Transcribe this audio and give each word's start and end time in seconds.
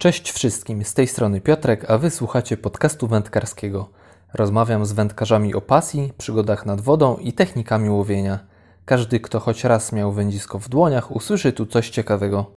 Cześć 0.00 0.32
wszystkim, 0.32 0.84
z 0.84 0.94
tej 0.94 1.06
strony 1.06 1.40
Piotrek, 1.40 1.90
a 1.90 1.98
wy 1.98 2.10
słuchacie 2.10 2.56
podcastu 2.56 3.06
wędkarskiego. 3.06 3.88
Rozmawiam 4.34 4.86
z 4.86 4.92
wędkarzami 4.92 5.54
o 5.54 5.60
pasji, 5.60 6.12
przygodach 6.18 6.66
nad 6.66 6.80
wodą 6.80 7.16
i 7.16 7.32
technikami 7.32 7.90
łowienia. 7.90 8.38
Każdy, 8.84 9.20
kto 9.20 9.40
choć 9.40 9.64
raz 9.64 9.92
miał 9.92 10.12
wędzisko 10.12 10.58
w 10.58 10.68
dłoniach, 10.68 11.10
usłyszy 11.10 11.52
tu 11.52 11.66
coś 11.66 11.90
ciekawego. 11.90 12.52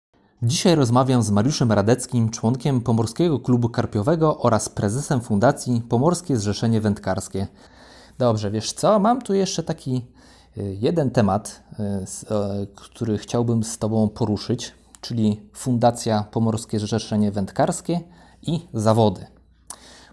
Dzisiaj 0.43 0.75
rozmawiam 0.75 1.23
z 1.23 1.31
Mariuszem 1.31 1.73
Radeckim, 1.73 2.31
członkiem 2.31 2.81
Pomorskiego 2.81 3.39
Klubu 3.39 3.69
Karpiowego 3.69 4.39
oraz 4.39 4.69
prezesem 4.69 5.21
Fundacji 5.21 5.83
Pomorskie 5.89 6.37
Zrzeszenie 6.37 6.81
Wędkarskie. 6.81 7.47
Dobrze, 8.19 8.51
wiesz 8.51 8.73
co? 8.73 8.99
Mam 8.99 9.23
tu 9.23 9.35
jeszcze 9.35 9.63
taki 9.63 10.07
y, 10.59 10.77
jeden 10.81 11.11
temat, 11.11 11.63
y, 11.73 12.67
który 12.77 13.19
chciałbym 13.19 13.65
z 13.65 13.79
Tobą 13.79 14.09
poruszyć, 14.09 14.80
czyli 15.01 15.51
Fundacja 15.53 16.25
Pomorskie 16.31 16.79
Zrzeszenie 16.79 17.33
Wędkarskie 17.33 18.01
i 18.43 18.69
zawody. 18.75 19.27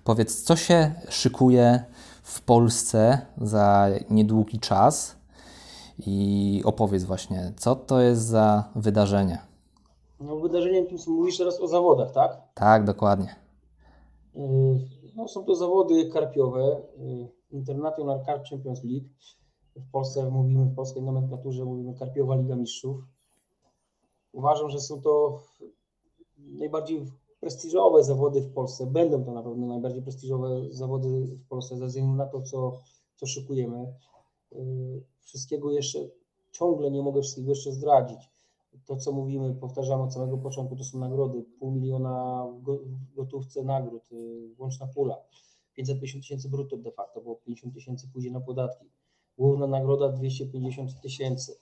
Powiedz, 0.04 0.44
co 0.44 0.56
się 0.56 0.92
szykuje 1.10 1.86
w 2.24 2.42
Polsce 2.42 3.22
za 3.38 3.88
niedługi 4.10 4.60
czas 4.60 5.18
i 6.00 6.62
opowiedz 6.66 7.04
właśnie, 7.04 7.54
co 7.58 7.76
to 7.76 8.02
jest 8.02 8.22
za 8.22 8.72
wydarzenie. 8.76 9.38
No, 10.20 10.36
wydarzeniem 10.36 10.88
tym 10.88 10.98
mówisz 11.08 11.38
teraz 11.38 11.60
o 11.60 11.68
zawodach, 11.68 12.12
tak? 12.12 12.38
Tak, 12.54 12.84
dokładnie. 12.86 13.36
No, 15.16 15.28
są 15.28 15.44
to 15.44 15.56
zawody 15.56 16.10
karpiowe, 16.10 16.82
International 17.52 18.26
Carp 18.26 18.48
Champions 18.50 18.84
League. 18.84 19.08
W 19.76 19.92
Polsce 19.92 20.30
mówimy, 20.30 20.66
w 20.66 20.76
polskiej 20.76 21.04
nomenklaturze 21.04 21.66
mówimy 21.66 21.94
Karpiowa 21.94 22.36
Liga 22.36 22.56
Mistrzów. 22.56 22.98
Uważam, 24.38 24.70
że 24.70 24.80
są 24.80 25.02
to 25.02 25.44
najbardziej 26.38 27.06
prestiżowe 27.40 28.04
zawody 28.04 28.42
w 28.42 28.54
Polsce. 28.54 28.86
Będą 28.86 29.24
to 29.24 29.32
na 29.32 29.44
pewno 29.44 29.68
najbardziej 29.68 30.02
prestiżowe 30.02 30.62
zawody 30.70 31.08
w 31.26 31.48
Polsce, 31.48 31.78
ze 31.78 31.88
względu 31.88 32.14
na 32.14 32.26
to, 32.26 32.42
co, 32.42 32.80
co 33.16 33.26
szykujemy. 33.26 33.94
Wszystkiego 35.20 35.72
jeszcze, 35.72 36.00
ciągle 36.52 36.92
nie 36.92 37.02
mogę 37.02 37.22
wszystkiego 37.22 37.50
jeszcze 37.50 37.72
zdradzić. 37.72 38.20
To, 38.86 38.96
co 38.96 39.12
mówimy, 39.12 39.56
powtarzamy 39.56 40.04
od 40.04 40.14
samego 40.14 40.38
początku, 40.38 40.76
to 40.76 40.84
są 40.84 41.00
nagrody. 41.00 41.44
Pół 41.60 41.72
miliona 41.72 42.48
w 42.64 43.16
gotówce 43.16 43.64
nagród, 43.64 44.04
łączna 44.58 44.88
pula. 44.88 45.18
550 45.74 46.24
tysięcy 46.24 46.50
brutto 46.50 46.78
de 46.78 46.92
facto, 46.92 47.22
bo 47.22 47.36
50 47.36 47.74
tysięcy 47.74 48.08
pójdzie 48.14 48.32
na 48.32 48.42
podatki. 48.42 48.86
Główna 49.38 49.68
nagroda 49.68 50.10
250 50.10 51.02
tysięcy. 51.02 51.58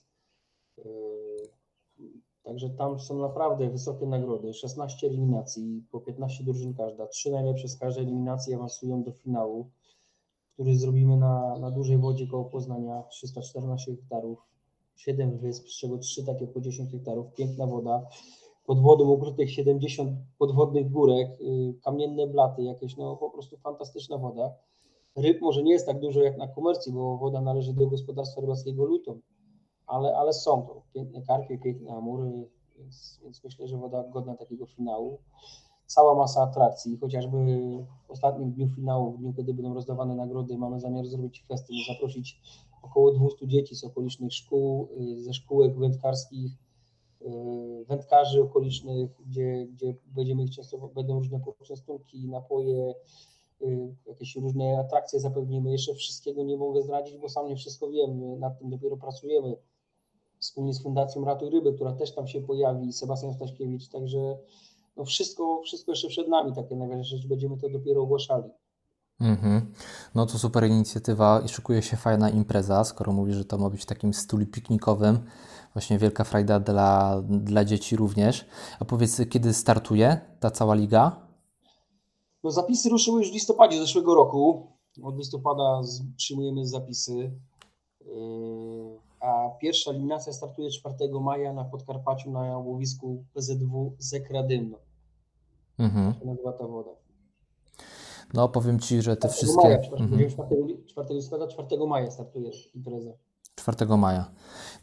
Także 2.46 2.70
tam 2.70 3.00
są 3.00 3.20
naprawdę 3.20 3.70
wysokie 3.70 4.06
nagrody. 4.06 4.54
16 4.54 5.08
eliminacji, 5.08 5.84
po 5.92 6.00
15 6.00 6.44
drużyn 6.44 6.74
każda. 6.74 7.08
Trzy 7.08 7.32
najlepsze 7.32 7.68
z 7.68 7.78
każdej 7.78 8.04
eliminacji 8.04 8.54
awansują 8.54 9.04
do 9.04 9.12
finału, 9.12 9.70
który 10.54 10.78
zrobimy 10.78 11.18
na, 11.18 11.60
na 11.60 11.72
dużej 11.72 11.98
wodzie 11.98 12.28
koło 12.28 12.46
Poznania, 12.46 13.04
314 13.10 13.96
hektarów, 13.96 14.40
7 14.96 15.38
wysp, 15.38 15.68
z 15.68 15.80
czego 15.80 15.98
3 15.98 16.26
takie 16.26 16.48
po 16.48 16.62
10 16.62 16.92
hektarów, 16.92 17.34
piękna 17.34 17.68
woda. 17.68 18.08
Pod 18.66 18.82
wodą 18.82 19.10
ukrytych 19.10 19.52
70 19.52 20.20
podwodnych 20.38 20.92
górek, 20.92 21.40
yy, 21.40 21.74
kamienne 21.84 22.28
blaty 22.28 22.64
jakieś, 22.64 22.98
no 22.98 23.18
po 23.18 23.30
prostu 23.30 23.58
fantastyczna 23.58 24.18
woda. 24.18 24.54
Ryb 25.16 25.42
może 25.42 25.64
nie 25.64 25.72
jest 25.72 25.86
tak 25.86 26.00
dużo 26.00 26.22
jak 26.22 26.38
na 26.38 26.48
komercji, 26.48 26.94
bo 26.94 27.18
woda 27.18 27.42
należy 27.42 27.74
do 27.74 27.88
gospodarstwa 27.88 28.42
rybackiego 28.42 28.86
Luton, 28.86 29.22
ale, 29.88 30.16
ale 30.18 30.34
są 30.34 30.62
to 30.62 30.85
piękne 30.96 31.22
karpie, 31.22 31.58
piękne 31.58 31.92
amury, 31.92 32.50
więc, 32.78 33.20
więc 33.24 33.44
myślę, 33.44 33.68
że 33.68 33.78
woda 33.78 34.04
godna 34.04 34.36
takiego 34.36 34.66
finału. 34.66 35.20
Cała 35.86 36.16
masa 36.16 36.42
atrakcji, 36.42 36.98
chociażby 36.98 37.38
w 38.08 38.12
ostatnim 38.12 38.52
dniu 38.52 38.70
finału, 38.76 39.12
w 39.12 39.18
dniu, 39.18 39.34
kiedy 39.34 39.54
będą 39.54 39.74
rozdawane 39.74 40.16
nagrody, 40.16 40.58
mamy 40.58 40.80
zamiar 40.80 41.08
zrobić 41.08 41.46
festyn, 41.48 41.76
zaprosić 41.88 42.42
około 42.82 43.12
200 43.12 43.48
dzieci 43.48 43.76
z 43.76 43.84
okolicznych 43.84 44.34
szkół, 44.34 44.88
ze 45.18 45.34
szkółek 45.34 45.78
wędkarskich, 45.78 46.52
wędkarzy 47.88 48.44
okolicznych, 48.44 49.22
gdzie, 49.26 49.68
gdzie 49.72 49.96
będziemy 50.06 50.44
ich 50.44 50.52
często, 50.52 50.78
będą 50.78 51.14
różne 51.14 51.40
poczęstunki, 51.40 52.28
napoje, 52.28 52.94
jakieś 54.08 54.36
różne 54.36 54.80
atrakcje 54.80 55.20
zapewnimy. 55.20 55.72
Jeszcze 55.72 55.94
wszystkiego 55.94 56.44
nie 56.44 56.58
mogę 56.58 56.82
zdradzić, 56.82 57.18
bo 57.18 57.30
sam 57.30 57.48
nie 57.48 57.56
wszystko 57.56 57.90
wiem, 57.90 58.40
nad 58.40 58.60
tym 58.60 58.70
dopiero 58.70 58.98
pracujemy 58.98 59.58
wspólnie 60.46 60.74
z 60.74 60.84
Fundacją 60.84 61.26
Ratuj 61.26 61.50
Ryby, 61.50 61.74
która 61.74 61.94
też 61.94 62.16
tam 62.16 62.28
się 62.28 62.42
pojawi, 62.42 62.94
Sebastian 62.94 63.34
Staśkiewicz, 63.34 63.88
także 63.90 64.38
no 64.98 65.06
wszystko, 65.06 65.62
wszystko 65.64 65.92
jeszcze 65.92 66.08
przed 66.08 66.28
nami, 66.28 66.56
takie 66.56 66.76
najważniejsze 66.76 67.16
rzeczy, 67.18 67.28
będziemy 67.28 67.58
to 67.58 67.70
dopiero 67.70 68.02
ogłaszali. 68.02 68.50
Mhm. 69.20 69.74
No 70.16 70.26
to 70.26 70.40
super 70.40 70.68
inicjatywa 70.68 71.42
i 71.46 71.50
szykuje 71.50 71.82
się 71.82 71.98
fajna 71.98 72.30
impreza, 72.30 72.84
skoro 72.84 73.14
mówisz, 73.14 73.36
że 73.36 73.46
to 73.46 73.58
ma 73.58 73.70
być 73.70 73.86
takim 73.86 74.14
stuli 74.14 74.46
piknikowym, 74.48 75.20
właśnie 75.74 75.98
wielka 75.98 76.24
frajda 76.24 76.60
dla, 76.60 77.22
dla 77.22 77.66
dzieci 77.66 77.96
również. 77.96 78.46
A 78.80 78.86
powiedz, 78.86 79.22
kiedy 79.30 79.54
startuje 79.54 80.22
ta 80.40 80.52
cała 80.52 80.76
liga? 80.76 81.28
No 82.44 82.52
zapisy 82.52 82.90
ruszyły 82.90 83.20
już 83.20 83.32
w 83.32 83.34
listopadzie 83.34 83.80
zeszłego 83.80 84.16
roku. 84.16 84.68
Od 85.04 85.18
listopada 85.18 85.82
przyjmujemy 86.18 86.68
zapisy. 86.68 87.32
Yy, 88.06 88.85
a 89.26 89.50
pierwsza 89.60 89.92
eliminacja 89.92 90.34
startuje 90.34 90.70
4 90.70 90.96
maja 91.22 91.54
na 91.54 91.66
Podkarpaciu 91.66 92.32
na 92.32 92.58
łowisku 92.58 93.24
PZW 93.34 93.96
Zekradymno. 94.00 94.78
Mhm. 95.80 96.14
To 96.14 96.26
nazywa 96.26 96.54
ta 96.54 96.68
woda. 96.68 96.92
No 98.34 98.50
powiem 98.50 98.80
Ci, 98.80 99.02
że 99.02 99.18
te 99.18 99.30
4 99.30 99.34
wszystkie... 99.34 99.68
Maja, 99.68 99.82
4, 99.82 100.04
mhm. 100.04 100.30
4 100.86 101.16
listopada, 101.16 101.48
4 101.48 101.88
maja 101.88 102.12
startuje 102.12 102.52
impreza. 102.76 103.12
4 103.56 103.98
maja. 103.98 104.32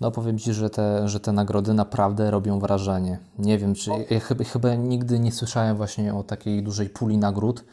No 0.00 0.10
powiem 0.10 0.38
Ci, 0.38 0.52
że 0.52 0.70
te, 0.70 1.08
że 1.08 1.20
te 1.20 1.32
nagrody 1.32 1.74
naprawdę 1.74 2.30
robią 2.30 2.58
wrażenie. 2.58 3.18
Nie 3.38 3.58
wiem, 3.58 3.74
czy... 3.74 3.90
Ja 4.10 4.20
chyba, 4.20 4.44
chyba 4.44 4.74
nigdy 4.74 5.18
nie 5.18 5.32
słyszałem 5.32 5.76
właśnie 5.76 6.14
o 6.14 6.22
takiej 6.22 6.62
dużej 6.62 6.90
puli 6.90 7.18
nagród. 7.18 7.64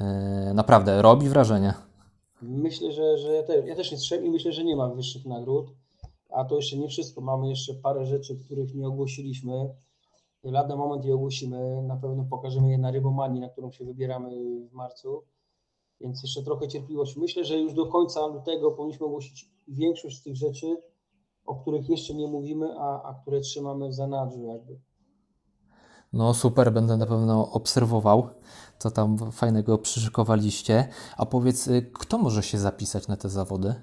Yy, 0.00 0.54
naprawdę, 0.54 1.02
robi 1.02 1.28
wrażenie. 1.28 1.74
Myślę, 2.42 2.92
że, 2.92 3.18
że 3.18 3.32
ja, 3.32 3.42
też, 3.42 3.66
ja 3.66 3.76
też 3.76 3.92
nie 3.92 3.98
słyszałem 3.98 4.26
i 4.26 4.30
myślę, 4.30 4.52
że 4.52 4.64
nie 4.64 4.76
ma 4.76 4.88
wyższych 4.88 5.26
nagród. 5.26 5.66
A 6.28 6.44
to 6.44 6.56
jeszcze 6.56 6.76
nie 6.76 6.88
wszystko. 6.88 7.20
Mamy 7.20 7.48
jeszcze 7.48 7.74
parę 7.74 8.06
rzeczy, 8.06 8.36
których 8.36 8.74
nie 8.74 8.86
ogłosiliśmy. 8.86 9.74
Lada 10.44 10.76
moment 10.76 11.04
je 11.04 11.14
ogłosimy. 11.14 11.82
Na 11.82 11.96
pewno 11.96 12.24
pokażemy 12.24 12.70
je 12.70 12.78
na 12.78 12.90
Rybomanii, 12.90 13.40
na 13.40 13.48
którą 13.48 13.70
się 13.70 13.84
wybieramy 13.84 14.30
w 14.68 14.72
marcu. 14.72 15.22
Więc 16.00 16.22
jeszcze 16.22 16.42
trochę 16.42 16.68
cierpliwości. 16.68 17.20
Myślę, 17.20 17.44
że 17.44 17.58
już 17.58 17.74
do 17.74 17.86
końca 17.86 18.26
lutego 18.26 18.70
powinniśmy 18.70 19.06
ogłosić 19.06 19.50
większość 19.68 20.18
z 20.18 20.22
tych 20.22 20.36
rzeczy, 20.36 20.76
o 21.46 21.54
których 21.54 21.88
jeszcze 21.88 22.14
nie 22.14 22.26
mówimy, 22.26 22.74
a, 22.78 23.02
a 23.02 23.14
które 23.14 23.40
trzymamy 23.40 23.88
w 23.88 23.94
zanadrzu 23.94 24.42
jakby. 24.42 24.80
No 26.12 26.34
super, 26.34 26.72
będę 26.72 26.96
na 26.96 27.06
pewno 27.06 27.52
obserwował, 27.52 28.28
co 28.78 28.90
tam 28.90 29.32
fajnego 29.32 29.78
przyszykowaliście. 29.78 30.88
A 31.16 31.26
powiedz, 31.26 31.68
y, 31.68 31.90
kto 31.94 32.18
może 32.18 32.42
się 32.42 32.58
zapisać 32.58 33.08
na 33.08 33.16
te 33.16 33.28
zawody? 33.28 33.74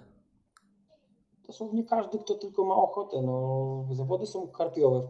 Dosłownie 1.53 1.83
każdy, 1.83 2.19
kto 2.19 2.35
tylko 2.35 2.65
ma 2.65 2.75
ochotę. 2.75 3.21
No, 3.21 3.85
zawody 3.91 4.25
są 4.25 4.47
karpiowe. 4.47 5.07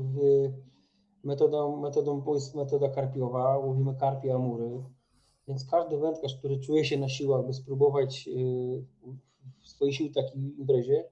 W, 0.00 0.52
metodą, 1.24 1.76
metodą 1.76 2.34
jest 2.34 2.54
metoda 2.54 2.88
karpiowa, 2.88 3.58
łowimy 3.58 3.94
karpie, 3.94 4.34
amury, 4.34 4.82
więc 5.48 5.66
każdy 5.70 5.98
wędkarz, 5.98 6.36
który 6.36 6.60
czuje 6.60 6.84
się 6.84 6.98
na 6.98 7.08
siłach, 7.08 7.46
by 7.46 7.52
spróbować 7.52 8.26
yy, 8.26 8.84
swoje 9.62 9.92
siły 9.92 10.10
w 10.10 10.14
takiej 10.14 10.58
imprezie, 10.58 11.04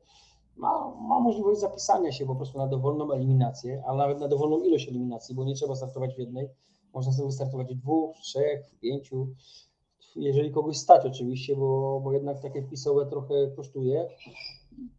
ma, 0.56 0.90
ma 1.08 1.20
możliwość 1.20 1.60
zapisania 1.60 2.12
się 2.12 2.26
po 2.26 2.36
prostu 2.36 2.58
na 2.58 2.66
dowolną 2.66 3.12
eliminację, 3.12 3.82
ale 3.86 3.98
nawet 3.98 4.20
na 4.20 4.28
dowolną 4.28 4.62
ilość 4.64 4.88
eliminacji, 4.88 5.34
bo 5.34 5.44
nie 5.44 5.54
trzeba 5.54 5.74
startować 5.74 6.14
w 6.14 6.18
jednej. 6.18 6.48
Można 6.94 7.12
sobie 7.12 7.26
wystartować 7.26 7.74
w 7.74 7.78
dwóch, 7.78 8.16
trzech, 8.16 8.66
w 8.66 8.78
pięciu. 8.78 9.28
Jeżeli 10.16 10.50
kogoś 10.50 10.76
stać 10.76 11.06
oczywiście, 11.06 11.56
bo, 11.56 12.00
bo 12.04 12.12
jednak 12.12 12.40
takie 12.40 12.62
wpisowe 12.62 13.06
trochę 13.06 13.34
kosztuje, 13.56 14.08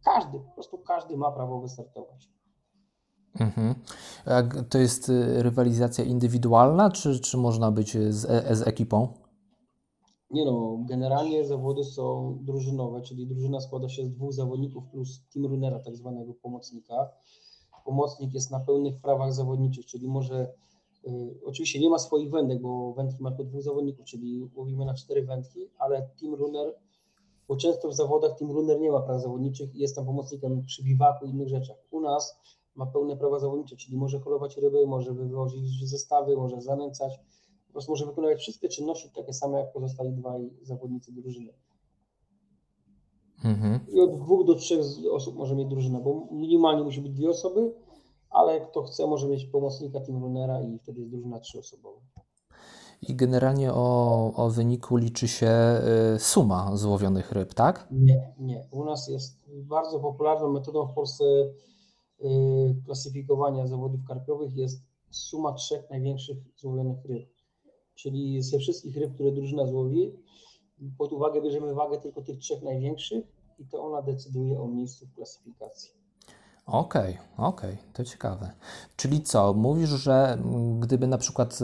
każdy, 0.04 0.40
po 0.40 0.54
prostu 0.54 0.78
każdy 0.78 1.16
ma 1.16 1.32
prawo 1.32 1.60
wystartować. 1.60 2.28
Mhm. 3.40 3.74
To 4.70 4.78
jest 4.78 5.08
y, 5.08 5.42
rywalizacja 5.42 6.04
indywidualna, 6.04 6.90
czy, 6.90 7.20
czy 7.20 7.36
można 7.36 7.70
być 7.70 7.96
z, 7.96 8.24
e, 8.24 8.56
z 8.56 8.68
ekipą? 8.68 9.08
Nie 10.30 10.44
no, 10.44 10.78
generalnie 10.88 11.44
zawody 11.44 11.84
są 11.84 12.38
drużynowe, 12.40 13.02
czyli 13.02 13.26
drużyna 13.26 13.60
składa 13.60 13.88
się 13.88 14.04
z 14.04 14.10
dwóch 14.10 14.32
zawodników 14.32 14.84
plus 14.86 15.22
team 15.34 15.46
runnera, 15.46 15.80
tak 15.80 15.96
zwanego 15.96 16.34
pomocnika. 16.34 17.08
Pomocnik 17.84 18.34
jest 18.34 18.50
na 18.50 18.60
pełnych 18.60 19.00
prawach 19.00 19.32
zawodniczych, 19.32 19.86
czyli 19.86 20.08
może, 20.08 20.54
y, 21.06 21.40
oczywiście 21.44 21.80
nie 21.80 21.90
ma 21.90 21.98
swoich 21.98 22.30
wędek, 22.30 22.62
bo 22.62 22.92
wędki 22.92 23.22
ma 23.22 23.30
tylko 23.30 23.44
dwóch 23.44 23.62
zawodników, 23.62 24.06
czyli 24.06 24.50
łowimy 24.54 24.84
na 24.84 24.94
cztery 24.94 25.22
wędki, 25.22 25.60
ale 25.78 26.08
team 26.20 26.34
runner 26.34 26.74
bo 27.50 27.56
często 27.56 27.88
w 27.88 27.94
zawodach 27.94 28.38
team 28.38 28.50
runner 28.50 28.80
nie 28.80 28.90
ma 28.90 29.00
praw 29.00 29.22
zawodniczych 29.22 29.74
i 29.74 29.78
jest 29.78 29.96
tam 29.96 30.06
pomocnikiem 30.06 30.62
przy 30.62 30.84
biwaku 30.84 31.26
i 31.26 31.30
innych 31.30 31.48
rzeczach. 31.48 31.76
U 31.90 32.00
nas 32.00 32.40
ma 32.74 32.86
pełne 32.86 33.16
prawa 33.16 33.38
zawodnicze, 33.38 33.76
czyli 33.76 33.96
może 33.96 34.20
holować 34.20 34.56
ryby, 34.56 34.86
może 34.86 35.14
wywozić 35.14 35.88
zestawy, 35.88 36.36
może 36.36 36.60
zanęcać, 36.60 37.20
po 37.66 37.72
prostu 37.72 37.92
może 37.92 38.06
wykonywać 38.06 38.38
wszystkie 38.38 38.68
czynności 38.68 39.10
takie 39.14 39.32
same 39.32 39.58
jak 39.58 39.72
pozostali 39.72 40.12
dwaj 40.12 40.50
zawodnicy 40.62 41.12
drużyny. 41.12 41.52
Mhm. 43.44 43.80
I 43.92 44.00
od 44.00 44.18
dwóch 44.18 44.46
do 44.46 44.54
trzech 44.54 44.80
osób 45.12 45.36
może 45.36 45.54
mieć 45.54 45.68
drużynę, 45.68 46.00
bo 46.00 46.26
minimalnie 46.30 46.82
musi 46.82 47.00
być 47.00 47.12
dwie 47.12 47.30
osoby, 47.30 47.72
ale 48.30 48.60
kto 48.60 48.82
chce 48.82 49.06
może 49.06 49.28
mieć 49.28 49.44
pomocnika 49.44 50.00
team 50.00 50.22
runnera 50.22 50.62
i 50.62 50.78
wtedy 50.78 51.00
jest 51.00 51.10
drużyna 51.12 51.40
trzyosobowa. 51.40 52.00
I 53.02 53.14
generalnie 53.14 53.72
o, 53.72 54.32
o 54.34 54.50
wyniku 54.50 54.96
liczy 54.96 55.28
się 55.28 55.50
y, 56.14 56.18
suma 56.18 56.76
złowionych 56.76 57.32
ryb, 57.32 57.54
tak? 57.54 57.88
Nie, 57.90 58.34
nie. 58.38 58.68
U 58.70 58.84
nas 58.84 59.08
jest 59.08 59.40
bardzo 59.48 60.00
popularną 60.00 60.52
metodą 60.52 60.86
w 60.86 60.94
Polsce 60.94 61.24
y, 61.24 62.82
klasyfikowania 62.84 63.66
zawodów 63.66 64.00
karpiowych 64.08 64.56
jest 64.56 64.82
suma 65.10 65.52
trzech 65.52 65.90
największych 65.90 66.38
złowionych 66.56 67.04
ryb. 67.04 67.28
Czyli 67.94 68.42
ze 68.42 68.58
wszystkich 68.58 68.96
ryb, 68.96 69.14
które 69.14 69.32
drużyna 69.32 69.66
złowi, 69.66 70.12
pod 70.98 71.12
uwagę 71.12 71.42
bierzemy 71.42 71.74
wagę 71.74 71.98
tylko 71.98 72.22
tych 72.22 72.38
trzech 72.38 72.62
największych 72.62 73.24
i 73.58 73.66
to 73.66 73.84
ona 73.84 74.02
decyduje 74.02 74.60
o 74.60 74.68
miejscu 74.68 75.06
w 75.06 75.14
klasyfikacji. 75.14 75.99
Okej, 76.66 77.18
okay, 77.36 77.46
okej, 77.48 77.70
okay, 77.70 77.92
to 77.92 78.04
ciekawe. 78.04 78.50
Czyli 78.96 79.22
co, 79.22 79.54
mówisz, 79.54 79.90
że 79.90 80.38
gdyby 80.80 81.06
na 81.06 81.18
przykład 81.18 81.58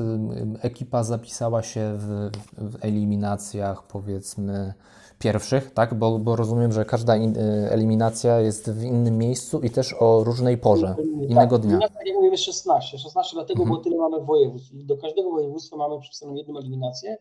ekipa 0.62 1.04
zapisała 1.04 1.62
się 1.62 1.96
w, 1.98 2.30
w 2.58 2.84
eliminacjach, 2.84 3.86
powiedzmy, 3.86 4.74
pierwszych, 5.18 5.70
tak? 5.74 5.94
Bo, 5.94 6.18
bo 6.18 6.36
rozumiem, 6.36 6.72
że 6.72 6.84
każda 6.84 7.16
in, 7.16 7.36
y, 7.36 7.70
eliminacja 7.70 8.40
jest 8.40 8.70
w 8.70 8.82
innym 8.82 9.18
miejscu 9.18 9.60
i 9.60 9.70
też 9.70 9.94
o 10.00 10.24
różnej 10.24 10.58
porze, 10.58 10.94
tak, 10.96 11.06
innego 11.30 11.58
dnia. 11.58 11.78
Tak, 11.78 12.06
jak 12.06 12.16
mówimy 12.16 12.38
16. 12.38 12.98
16 12.98 13.36
dlatego, 13.36 13.62
mhm. 13.62 13.78
bo 13.78 13.84
tyle 13.84 13.96
mamy 13.96 14.20
województw. 14.20 14.70
Do 14.74 14.96
każdego 14.96 15.30
województwa 15.30 15.76
mamy 15.76 16.00
przypisaną 16.00 16.34
jedną 16.34 16.58
eliminację. 16.58 17.18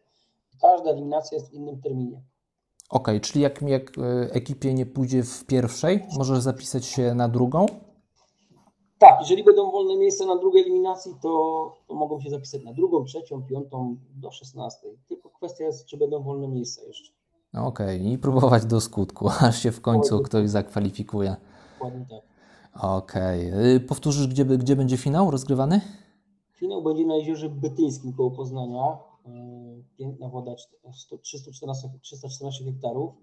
Każda 0.62 0.90
eliminacja 0.90 1.38
jest 1.38 1.52
w 1.52 1.54
innym 1.54 1.82
terminie. 1.82 2.22
Ok, 2.90 3.08
czyli 3.22 3.42
jak, 3.42 3.62
jak 3.62 3.92
e, 3.98 4.34
ekipie 4.34 4.74
nie 4.74 4.86
pójdzie 4.86 5.24
w 5.24 5.46
pierwszej, 5.46 6.06
możesz 6.18 6.40
zapisać 6.40 6.86
się 6.86 7.14
na 7.14 7.30
drugą? 7.30 7.66
Tak, 8.98 9.20
jeżeli 9.20 9.44
będą 9.44 9.72
wolne 9.72 9.98
miejsca 9.98 10.26
na 10.26 10.36
drugiej 10.36 10.64
eliminacji, 10.64 11.16
to, 11.22 11.72
to 11.88 11.96
mogą 11.96 12.22
się 12.22 12.30
zapisać 12.30 12.64
na 12.64 12.74
drugą, 12.74 13.06
trzecią, 13.06 13.44
piątą, 13.44 13.98
do 14.16 14.32
szesnastej. 14.32 15.00
Tylko 15.08 15.30
kwestia 15.30 15.64
jest, 15.64 15.86
czy 15.86 15.98
będą 15.98 16.24
wolne 16.24 16.48
miejsca 16.48 16.82
jeszcze. 16.88 17.12
Okej, 17.54 18.00
okay. 18.00 18.10
i 18.10 18.18
próbować 18.18 18.66
do 18.66 18.82
skutku, 18.82 19.30
aż 19.48 19.60
się 19.64 19.72
w 19.72 19.82
końcu 19.82 20.20
ktoś 20.20 20.50
zakwalifikuje. 20.50 21.36
Dokładnie 21.74 22.06
tak. 22.10 22.22
Okej. 22.82 23.50
Okay. 23.50 23.80
Powtórzysz, 23.80 24.28
gdzie, 24.28 24.46
gdzie 24.46 24.76
będzie 24.76 24.98
finał 24.98 25.32
rozgrywany? 25.32 25.82
Finał 26.52 26.84
będzie 26.84 27.06
na 27.06 27.16
jeziorze 27.16 27.50
Bytyńskim 27.50 28.14
koło 28.14 28.32
Poznania. 28.32 28.98
Piękna 29.98 30.30
woda, 30.30 30.56
314, 31.22 31.90
314 32.02 32.66
hektarów. 32.66 33.14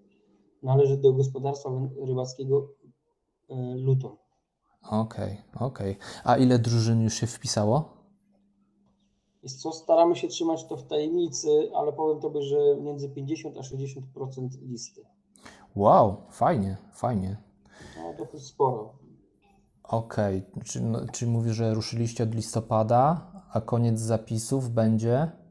Należy 0.63 0.97
do 0.97 1.13
gospodarstwa 1.13 1.69
rybackiego 2.07 2.67
e, 3.49 3.75
Luton. 3.75 4.15
Okej, 4.83 5.37
okay, 5.53 5.67
okej. 5.67 5.91
Okay. 5.91 6.07
A 6.23 6.37
ile 6.37 6.59
drużyn 6.59 7.01
już 7.01 7.13
się 7.13 7.27
wpisało? 7.27 8.03
Jest 9.43 9.61
co, 9.61 9.71
staramy 9.71 10.15
się 10.15 10.27
trzymać 10.27 10.67
to 10.67 10.77
w 10.77 10.83
tajemnicy, 10.83 11.71
ale 11.75 11.93
powiem 11.93 12.19
Tobie, 12.19 12.41
że 12.41 12.57
między 12.81 13.09
50 13.09 13.57
a 13.57 13.61
60% 13.61 14.01
listy. 14.61 15.01
Wow, 15.75 16.17
fajnie, 16.29 16.77
fajnie. 16.93 17.37
No, 17.97 18.25
dosyć 18.25 18.43
sporo. 18.43 18.93
Okej, 19.83 20.43
okay. 20.51 20.63
czy, 20.63 20.81
no, 20.81 21.01
mówisz, 21.27 21.55
że 21.55 21.73
ruszyliście 21.73 22.23
od 22.23 22.35
listopada, 22.35 23.31
a 23.53 23.61
koniec 23.61 23.99
zapisów 23.99 24.69
będzie? 24.69 25.42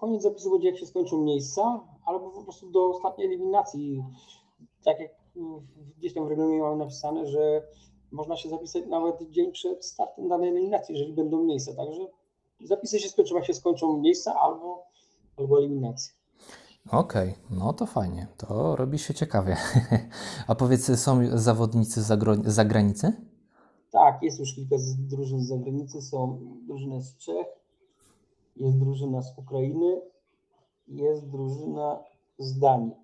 Koniec 0.00 0.22
zapisów 0.22 0.52
będzie 0.52 0.68
jak 0.68 0.78
się 0.78 0.86
skończą 0.86 1.22
miejsca, 1.22 1.80
albo 2.06 2.30
po 2.30 2.42
prostu 2.42 2.70
do 2.70 2.88
ostatniej 2.88 3.26
eliminacji. 3.26 4.04
Tak 4.84 5.00
jak 5.00 5.10
gdzieś 5.98 6.14
tam 6.14 6.24
w 6.24 6.28
regulaminie 6.28 6.62
mamy 6.62 6.76
napisane, 6.76 7.26
że 7.26 7.62
można 8.12 8.36
się 8.36 8.48
zapisać 8.48 8.86
nawet 8.86 9.30
dzień 9.30 9.52
przed 9.52 9.86
startem 9.86 10.28
danej 10.28 10.48
eliminacji, 10.48 10.94
jeżeli 10.94 11.12
będą 11.12 11.44
miejsca. 11.44 11.74
Także 11.74 12.06
zapisy 12.64 12.98
się 12.98 13.08
skończą, 13.08 13.34
jak 13.34 13.46
się 13.46 13.54
skończą 13.54 13.98
miejsca 13.98 14.34
albo, 14.40 14.82
albo 15.36 15.58
eliminacje. 15.58 16.14
Okej, 16.86 17.30
okay, 17.30 17.58
no 17.58 17.72
to 17.72 17.86
fajnie, 17.86 18.26
to 18.36 18.76
robi 18.76 18.98
się 18.98 19.14
ciekawie. 19.14 19.56
A 20.48 20.54
powiedz, 20.54 21.00
są 21.00 21.20
zawodnicy 21.32 22.02
z 22.02 22.06
zagranicy? 22.44 23.12
Tak, 23.90 24.22
jest 24.22 24.40
już 24.40 24.54
kilka 24.54 24.76
drużyn 24.98 25.40
z 25.40 25.48
zagranicy, 25.48 26.02
są 26.02 26.38
drużyny 26.66 27.02
z 27.02 27.16
Czech, 27.16 27.46
jest 28.60 28.78
drużyna 28.78 29.22
z 29.22 29.38
Ukrainy, 29.38 30.00
jest 30.88 31.28
drużyna 31.28 31.98
z 32.38 32.58
Danii. 32.58 32.94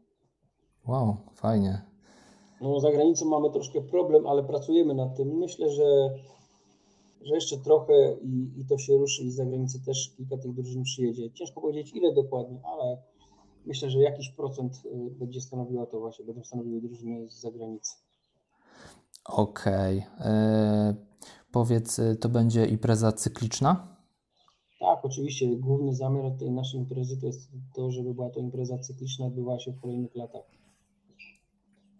Wow, 0.86 1.16
fajnie. 1.34 1.82
No, 2.60 2.80
za 2.80 2.92
granicą 2.92 3.24
mamy 3.24 3.50
troszkę 3.50 3.80
problem, 3.80 4.26
ale 4.26 4.44
pracujemy 4.44 4.94
nad 4.94 5.16
tym. 5.16 5.28
Myślę, 5.28 5.70
że, 5.70 6.18
że 7.22 7.34
jeszcze 7.34 7.58
trochę 7.58 8.12
i, 8.22 8.60
i 8.60 8.64
to 8.64 8.78
się 8.78 8.96
ruszy 8.96 9.22
i 9.22 9.30
z 9.30 9.34
zagranicy 9.34 9.84
też 9.84 10.14
kilka 10.16 10.36
tych 10.36 10.54
drużyn 10.54 10.82
przyjedzie. 10.82 11.30
Ciężko 11.30 11.60
powiedzieć 11.60 11.92
ile 11.94 12.14
dokładnie, 12.14 12.60
ale 12.64 12.96
myślę, 13.66 13.90
że 13.90 13.98
jakiś 13.98 14.30
procent 14.30 14.82
y, 14.86 15.10
będzie 15.10 15.40
stanowiła 15.40 15.86
to 15.86 16.00
właśnie, 16.00 16.24
będą 16.24 16.44
stanowiły 16.44 16.80
drużyny 16.80 17.30
z 17.30 17.40
zagranicy. 17.40 17.96
Okej. 19.24 19.98
Okay. 19.98 20.26
E, 20.26 20.94
powiedz, 21.52 21.98
y, 21.98 22.16
to 22.16 22.28
będzie 22.28 22.66
impreza 22.66 23.12
cykliczna? 23.12 23.95
Tak, 24.80 25.04
oczywiście. 25.04 25.56
Główny 25.56 25.94
zamiar 25.94 26.32
tej 26.38 26.50
naszej 26.50 26.80
imprezy 26.80 27.20
to 27.20 27.26
jest 27.26 27.50
to, 27.74 27.90
żeby 27.90 28.14
była 28.14 28.30
to 28.30 28.40
impreza 28.40 28.78
cykliczna, 28.78 29.26
odbywała 29.26 29.58
się 29.58 29.72
w 29.72 29.80
kolejnych 29.80 30.14
latach. 30.14 30.42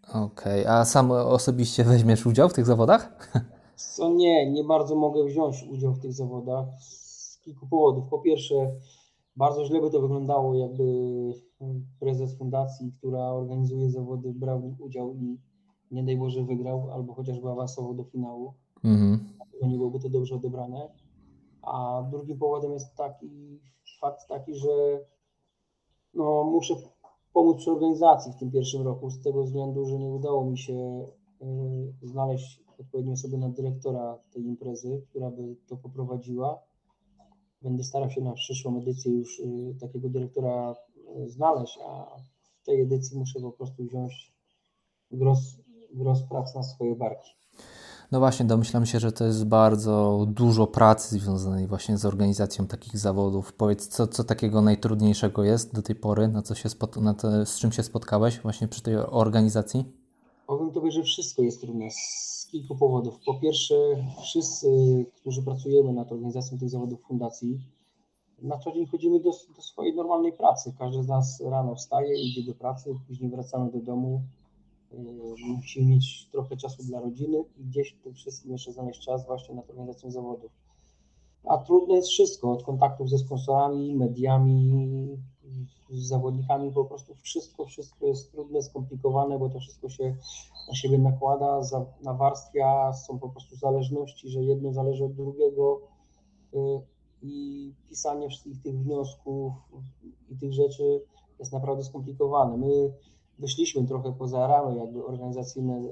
Okej, 0.09 0.63
okay. 0.63 0.73
a 0.73 0.85
sam 0.85 1.11
osobiście 1.11 1.85
weźmiesz 1.85 2.27
udział 2.27 2.49
w 2.49 2.55
tych 2.55 2.67
zawodach? 2.67 3.33
Co 3.77 4.09
nie, 4.09 4.53
nie 4.53 4.65
bardzo 4.65 4.97
mogę 4.97 5.25
wziąć 5.25 5.65
udział 5.71 5.95
w 5.95 6.01
tych 6.01 6.13
zawodach 6.13 6.67
z 6.81 7.39
kilku 7.41 7.67
powodów. 7.67 8.09
Po 8.11 8.19
pierwsze, 8.19 8.55
bardzo 9.37 9.65
źle 9.65 9.81
by 9.81 9.91
to 9.91 10.01
wyglądało, 10.01 10.55
jakby 10.55 10.85
prezes 12.01 12.39
fundacji, 12.39 12.93
która 12.99 13.21
organizuje 13.21 13.91
zawody, 13.91 14.33
brał 14.35 14.61
w 14.61 14.65
nich 14.65 14.81
udział 14.81 15.15
i 15.15 15.39
nie 15.91 16.05
daj 16.05 16.17
Boże 16.17 16.45
wygrał, 16.45 16.91
albo 16.93 17.15
chociażby 17.15 17.51
awansował 17.51 17.95
do 17.95 18.05
finału. 18.05 18.55
Mhm. 18.85 19.29
Nie 19.63 19.77
byłoby 19.77 20.01
to 20.01 20.09
dobrze 20.09 20.35
odebrane. 20.35 20.89
A 21.67 22.03
drugim 22.11 22.39
powodem 22.39 22.73
jest 22.73 22.95
taki 22.95 23.61
fakt 24.01 24.29
taki, 24.29 24.55
że 24.55 25.01
no, 26.15 26.45
muszę 26.45 26.75
pomóc 27.33 27.57
przy 27.57 27.71
organizacji 27.71 28.33
w 28.33 28.37
tym 28.37 28.51
pierwszym 28.51 28.83
roku, 28.83 29.11
z 29.11 29.23
tego 29.23 29.45
względu, 29.45 29.87
że 29.87 29.99
nie 29.99 30.11
udało 30.11 30.45
mi 30.45 30.59
się 30.59 31.07
y, 32.03 32.07
znaleźć 32.07 32.63
odpowiedniej 32.79 33.15
osoby 33.15 33.39
na 33.39 33.49
dyrektora 33.49 34.19
tej 34.33 34.43
imprezy, 34.43 35.03
która 35.11 35.31
by 35.31 35.57
to 35.67 35.77
poprowadziła. 35.77 36.63
Będę 37.63 37.85
starał 37.85 38.11
się 38.11 38.21
na 38.21 38.33
przyszłą 38.33 38.79
edycję 38.79 39.13
już 39.13 39.41
y, 39.41 39.77
takiego 39.81 40.09
dyrektora 40.09 40.75
y, 41.17 41.29
znaleźć, 41.29 41.79
a 41.87 42.17
w 42.43 42.67
tej 42.67 42.81
edycji 42.81 43.19
muszę 43.19 43.41
po 43.41 43.53
prostu 43.53 43.85
wziąć 43.85 44.33
gros, 45.11 45.57
gros 45.95 46.23
prac 46.23 46.55
na 46.55 46.63
swoje 46.63 46.97
barki. 46.97 47.31
No 48.13 48.19
właśnie, 48.19 48.47
domyślam 48.47 48.87
się, 48.87 49.01
że 49.01 49.13
to 49.13 49.25
jest 49.25 49.45
bardzo 49.45 50.27
dużo 50.29 50.67
pracy 50.67 51.19
związanej 51.19 51.67
właśnie 51.67 51.99
z 51.99 52.05
organizacją 52.05 52.67
takich 52.67 52.99
zawodów. 52.99 53.53
Powiedz, 53.53 53.89
co, 53.89 54.07
co 54.07 54.25
takiego 54.25 54.63
najtrudniejszego 54.63 55.45
jest 55.45 55.75
do 55.75 55.83
tej 55.83 55.97
pory, 55.97 56.29
na 56.29 56.43
co 56.43 56.55
się 56.55 56.69
na 57.01 57.15
to, 57.15 57.47
z 57.47 57.59
czym 57.59 57.73
się 57.73 57.83
spotkałeś 57.83 58.41
właśnie 58.41 58.69
przy 58.69 58.83
tej 58.83 58.97
organizacji? 58.97 59.85
Powiem 60.47 60.71
Tobie, 60.71 60.91
że 60.91 61.03
wszystko 61.03 61.43
jest 61.43 61.61
trudne 61.61 61.91
z 61.91 62.47
kilku 62.51 62.77
powodów. 62.77 63.19
Po 63.27 63.35
pierwsze, 63.35 63.75
wszyscy, 64.23 64.67
którzy 65.17 65.43
pracujemy 65.43 65.93
nad 65.93 66.13
organizacją 66.13 66.59
tych 66.59 66.71
zawodów 66.71 67.01
fundacji, 67.01 67.61
na 68.43 68.59
co 68.59 68.73
dzień 68.73 68.87
chodzimy 68.87 69.21
do, 69.21 69.31
do 69.57 69.63
swojej 69.63 69.97
normalnej 69.97 70.33
pracy. 70.33 70.75
Każdy 70.79 71.03
z 71.03 71.09
nas 71.09 71.41
rano 71.41 71.75
wstaje, 71.75 72.23
idzie 72.23 72.43
do 72.43 72.55
pracy, 72.55 72.95
później 73.09 73.31
wracamy 73.31 73.71
do 73.73 73.79
domu, 73.79 74.23
Y, 74.93 74.97
musimy 75.57 75.87
mieć 75.87 76.29
trochę 76.33 76.57
czasu 76.57 76.83
dla 76.83 77.01
rodziny 77.01 77.45
i 77.59 77.65
gdzieś 77.65 77.93
w 77.93 78.03
tym 78.03 78.15
wszystkim 78.15 78.53
jeszcze 78.53 78.73
znaleźć 78.73 79.01
czas 79.01 79.27
właśnie 79.27 79.55
na 79.55 79.63
organizację 79.63 80.11
zawodów. 80.11 80.53
A 81.45 81.59
trudne 81.59 81.95
jest 81.95 82.09
wszystko, 82.09 82.53
od 82.53 82.63
kontaktów 82.63 83.11
ze 83.11 83.19
sponsorami, 83.19 83.95
mediami, 83.95 85.19
z 85.91 86.09
zawodnikami, 86.09 86.73
po 86.73 86.85
prostu 86.85 87.15
wszystko, 87.15 87.67
wszystko 87.67 88.07
jest 88.07 88.33
trudne, 88.33 88.63
skomplikowane, 88.63 89.39
bo 89.39 89.49
to 89.49 89.61
wszystko 89.61 89.89
się 89.89 90.17
na 90.69 90.75
siebie 90.75 90.99
nakłada, 90.99 91.61
nawarstwia, 92.03 92.93
są 92.93 93.19
po 93.19 93.29
prostu 93.29 93.57
zależności, 93.57 94.29
że 94.29 94.43
jedno 94.43 94.73
zależy 94.73 95.05
od 95.05 95.13
drugiego 95.13 95.81
y, 96.55 96.59
i 97.23 97.73
pisanie 97.89 98.29
wszystkich 98.29 98.63
tych 98.63 98.79
wniosków 98.79 99.53
i 100.31 100.37
tych 100.37 100.53
rzeczy 100.53 101.01
jest 101.39 101.53
naprawdę 101.53 101.85
skomplikowane. 101.85 102.57
My 102.57 102.93
wyszliśmy 103.39 103.87
trochę 103.87 104.13
poza 104.13 104.47
ramy 104.47 104.77
jakby 104.77 105.07
organizacyjne 105.07 105.83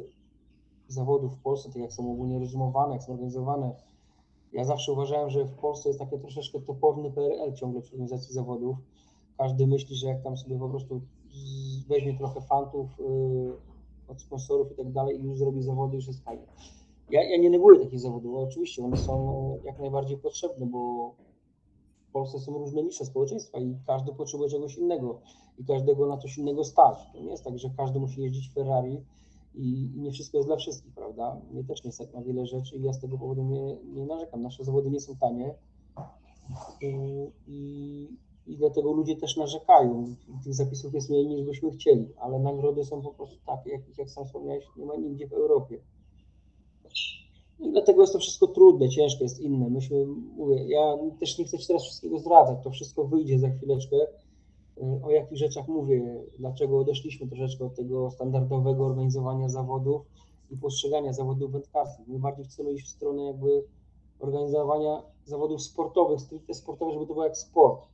zawodów 0.88 1.36
w 1.36 1.42
Polsce, 1.42 1.68
tak 1.68 1.82
jak 1.82 1.92
są 1.92 2.12
ogólnie 2.12 2.38
rozumowane, 2.38 2.92
jak 2.92 3.02
są 3.02 3.12
organizowane. 3.12 3.74
Ja 4.52 4.64
zawsze 4.64 4.92
uważałem, 4.92 5.30
że 5.30 5.44
w 5.44 5.54
Polsce 5.54 5.88
jest 5.88 5.98
takie 5.98 6.18
troszeczkę 6.18 6.60
toporny 6.60 7.10
PRL 7.10 7.54
ciągle 7.54 7.80
przy 7.80 7.92
organizacji 7.92 8.34
zawodów. 8.34 8.76
Każdy 9.38 9.66
myśli, 9.66 9.96
że 9.96 10.06
jak 10.06 10.22
tam 10.22 10.36
sobie 10.36 10.58
po 10.58 10.68
prostu 10.68 11.00
weźmie 11.88 12.18
trochę 12.18 12.40
fantów 12.40 12.98
yy, 12.98 13.52
od 14.08 14.20
sponsorów 14.20 14.72
i 14.72 14.74
tak 14.74 14.92
dalej 14.92 15.20
i 15.20 15.22
już 15.22 15.38
zrobi 15.38 15.62
zawody, 15.62 15.96
już 15.96 16.06
jest 16.06 16.24
fajnie. 16.24 16.46
Ja, 17.10 17.30
ja 17.30 17.36
nie 17.36 17.50
neguję 17.50 17.80
takich 17.80 18.00
zawodów, 18.00 18.34
oczywiście 18.36 18.84
one 18.84 18.96
są 18.96 19.58
jak 19.64 19.78
najbardziej 19.78 20.18
potrzebne, 20.18 20.66
bo 20.66 21.14
w 21.33 21.33
Polsce 22.14 22.40
są 22.40 22.58
różne 22.58 22.82
nisze 22.82 23.04
społeczeństwa 23.04 23.58
i 23.58 23.76
każdy 23.86 24.12
potrzebuje 24.12 24.50
czegoś 24.50 24.76
innego 24.76 25.20
i 25.58 25.64
każdego 25.64 26.06
na 26.06 26.16
coś 26.16 26.38
innego 26.38 26.64
stać. 26.64 26.98
To 27.12 27.20
nie 27.20 27.30
jest 27.30 27.44
tak, 27.44 27.58
że 27.58 27.70
każdy 27.76 28.00
musi 28.00 28.20
jeździć 28.20 28.50
Ferrari 28.54 29.00
i, 29.54 29.90
nie 29.96 30.10
wszystko 30.12 30.36
jest 30.36 30.48
dla 30.48 30.56
wszystkich, 30.56 30.94
prawda? 30.94 31.40
Mnie 31.50 31.64
też 31.64 31.84
nie 31.84 31.92
stać 31.92 32.12
na 32.12 32.22
wiele 32.22 32.46
rzeczy 32.46 32.76
i 32.76 32.82
ja 32.82 32.92
z 32.92 33.00
tego 33.00 33.18
powodu 33.18 33.42
nie, 33.42 33.76
nie 33.76 34.06
narzekam. 34.06 34.42
Nasze 34.42 34.64
zawody 34.64 34.90
nie 34.90 35.00
są 35.00 35.16
tanie 35.16 35.54
i, 36.80 36.92
i, 37.46 38.08
i 38.46 38.56
dlatego 38.56 38.92
ludzie 38.92 39.16
też 39.16 39.36
narzekają. 39.36 40.14
Tych 40.44 40.54
zapisów 40.54 40.94
jest 40.94 41.10
mniej 41.10 41.26
niż 41.26 41.42
byśmy 41.42 41.70
chcieli, 41.70 42.08
ale 42.20 42.38
nagrody 42.38 42.84
są 42.84 43.02
po 43.02 43.14
prostu 43.14 43.36
takie, 43.46 43.70
jakich 43.70 43.98
jak 43.98 44.10
sam 44.10 44.24
wspomniałeś, 44.24 44.64
nie 44.76 44.86
ma 44.86 44.96
nigdzie 44.96 45.26
w 45.28 45.32
Europie. 45.32 45.78
I 47.60 47.72
dlatego 47.72 48.00
jest 48.00 48.12
to 48.12 48.18
wszystko 48.18 48.46
trudne, 48.46 48.88
ciężkie, 48.88 49.24
jest 49.24 49.40
inne. 49.40 49.70
Myśmy, 49.70 50.06
mówię, 50.36 50.64
ja 50.68 50.98
też 51.20 51.38
nie 51.38 51.44
chcę 51.44 51.58
Ci 51.58 51.66
teraz 51.66 51.82
wszystkiego 51.82 52.18
zdradzać, 52.18 52.58
to 52.64 52.70
wszystko 52.70 53.04
wyjdzie 53.04 53.38
za 53.38 53.50
chwileczkę. 53.50 53.96
O 55.02 55.10
jakich 55.10 55.38
rzeczach 55.38 55.68
mówię, 55.68 56.24
dlaczego 56.38 56.78
odeszliśmy 56.78 57.26
troszeczkę 57.26 57.64
od 57.64 57.74
tego 57.74 58.10
standardowego 58.10 58.86
organizowania 58.86 59.48
zawodów 59.48 60.02
i 60.50 60.56
postrzegania 60.56 61.12
zawodów 61.12 61.52
wędkarskich. 61.52 62.08
My 62.08 62.18
bardziej 62.18 62.44
chcemy 62.44 62.72
iść 62.72 62.86
w 62.86 62.88
stronę 62.88 63.24
jakby 63.24 63.64
organizowania 64.20 65.02
zawodów 65.24 65.62
sportowych, 65.62 66.20
stricte 66.20 66.54
sportowych, 66.54 66.94
żeby 66.94 67.06
to 67.06 67.12
było 67.12 67.24
jak 67.24 67.38
sport. 67.38 67.86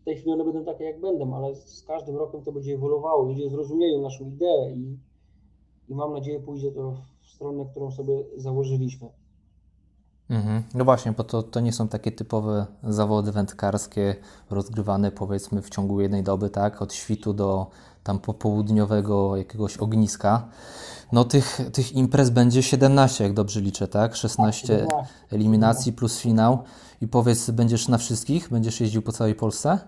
W 0.00 0.04
tej 0.04 0.16
chwili 0.16 0.32
one 0.32 0.44
będą 0.44 0.64
takie 0.64 0.84
jak 0.84 1.00
będą, 1.00 1.34
ale 1.34 1.54
z 1.54 1.82
każdym 1.82 2.16
rokiem 2.16 2.42
to 2.42 2.52
będzie 2.52 2.74
ewoluowało, 2.74 3.22
ludzie 3.22 3.50
zrozumieją 3.50 4.02
naszą 4.02 4.26
ideę 4.26 4.72
i, 4.72 4.98
i 5.88 5.94
mam 5.94 6.12
nadzieję 6.12 6.40
pójdzie 6.40 6.72
to 6.72 6.94
stronę, 7.28 7.64
którą 7.70 7.90
sobie 7.90 8.24
założyliśmy. 8.36 9.08
Mhm. 10.30 10.62
No 10.74 10.84
właśnie, 10.84 11.12
bo 11.12 11.24
to, 11.24 11.42
to 11.42 11.60
nie 11.60 11.72
są 11.72 11.88
takie 11.88 12.12
typowe 12.12 12.66
zawody 12.82 13.32
wędkarskie 13.32 14.16
rozgrywane 14.50 15.12
powiedzmy 15.12 15.62
w 15.62 15.70
ciągu 15.70 16.00
jednej 16.00 16.22
doby, 16.22 16.50
tak? 16.50 16.82
Od 16.82 16.94
świtu 16.94 17.34
do 17.34 17.70
tam 18.04 18.18
popołudniowego 18.18 19.36
jakiegoś 19.36 19.76
ogniska. 19.76 20.48
No 21.12 21.24
tych, 21.24 21.60
tych 21.72 21.92
imprez 21.92 22.30
będzie 22.30 22.62
17, 22.62 23.24
jak 23.24 23.32
dobrze 23.32 23.60
liczę, 23.60 23.88
tak? 23.88 24.16
16 24.16 24.86
eliminacji 25.30 25.92
plus 25.92 26.18
finał. 26.18 26.62
I 27.00 27.08
powiedz, 27.08 27.50
będziesz 27.50 27.88
na 27.88 27.98
wszystkich? 27.98 28.48
Będziesz 28.50 28.80
jeździł 28.80 29.02
po 29.02 29.12
całej 29.12 29.34
Polsce? 29.34 29.78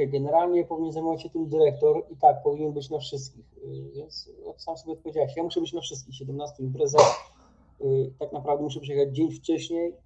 Mówię, 0.00 0.12
generalnie 0.12 0.64
powinien 0.64 0.92
zajmować 0.92 1.22
się 1.22 1.30
tym 1.30 1.48
dyrektor 1.48 2.04
i 2.10 2.16
tak, 2.16 2.42
powinien 2.42 2.72
być 2.72 2.90
na 2.90 2.98
wszystkich. 2.98 3.44
Y, 3.56 3.90
więc 3.94 4.30
sam 4.56 4.76
sobie 4.76 4.92
odpowiedziałeś, 4.92 5.36
ja 5.36 5.42
muszę 5.42 5.60
być 5.60 5.72
na 5.72 5.80
wszystkich 5.80 6.14
17 6.14 6.62
imprezach 6.62 7.30
Y, 7.84 8.12
tak 8.18 8.32
naprawdę 8.32 8.64
muszę 8.64 8.80
przyjechać 8.80 9.16
dzień 9.16 9.32
wcześniej, 9.32 9.96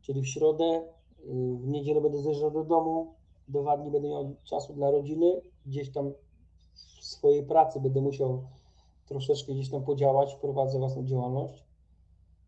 czyli 0.00 0.22
w 0.22 0.28
środę. 0.28 0.82
Y, 1.20 1.56
w 1.56 1.68
niedzielę 1.68 2.00
będę 2.00 2.18
zjeżdżał 2.18 2.50
do 2.50 2.64
domu, 2.64 3.14
dwa 3.48 3.76
dni 3.76 3.90
będę 3.90 4.08
miał 4.08 4.36
czasu 4.44 4.74
dla 4.74 4.90
rodziny. 4.90 5.40
Gdzieś 5.66 5.92
tam 5.92 6.12
w 6.74 7.04
swojej 7.04 7.46
pracy 7.46 7.80
będę 7.80 8.00
musiał 8.00 8.42
troszeczkę 9.06 9.52
gdzieś 9.52 9.70
tam 9.70 9.84
podziałać, 9.84 10.34
prowadzę 10.34 10.78
własną 10.78 11.04
działalność. 11.04 11.64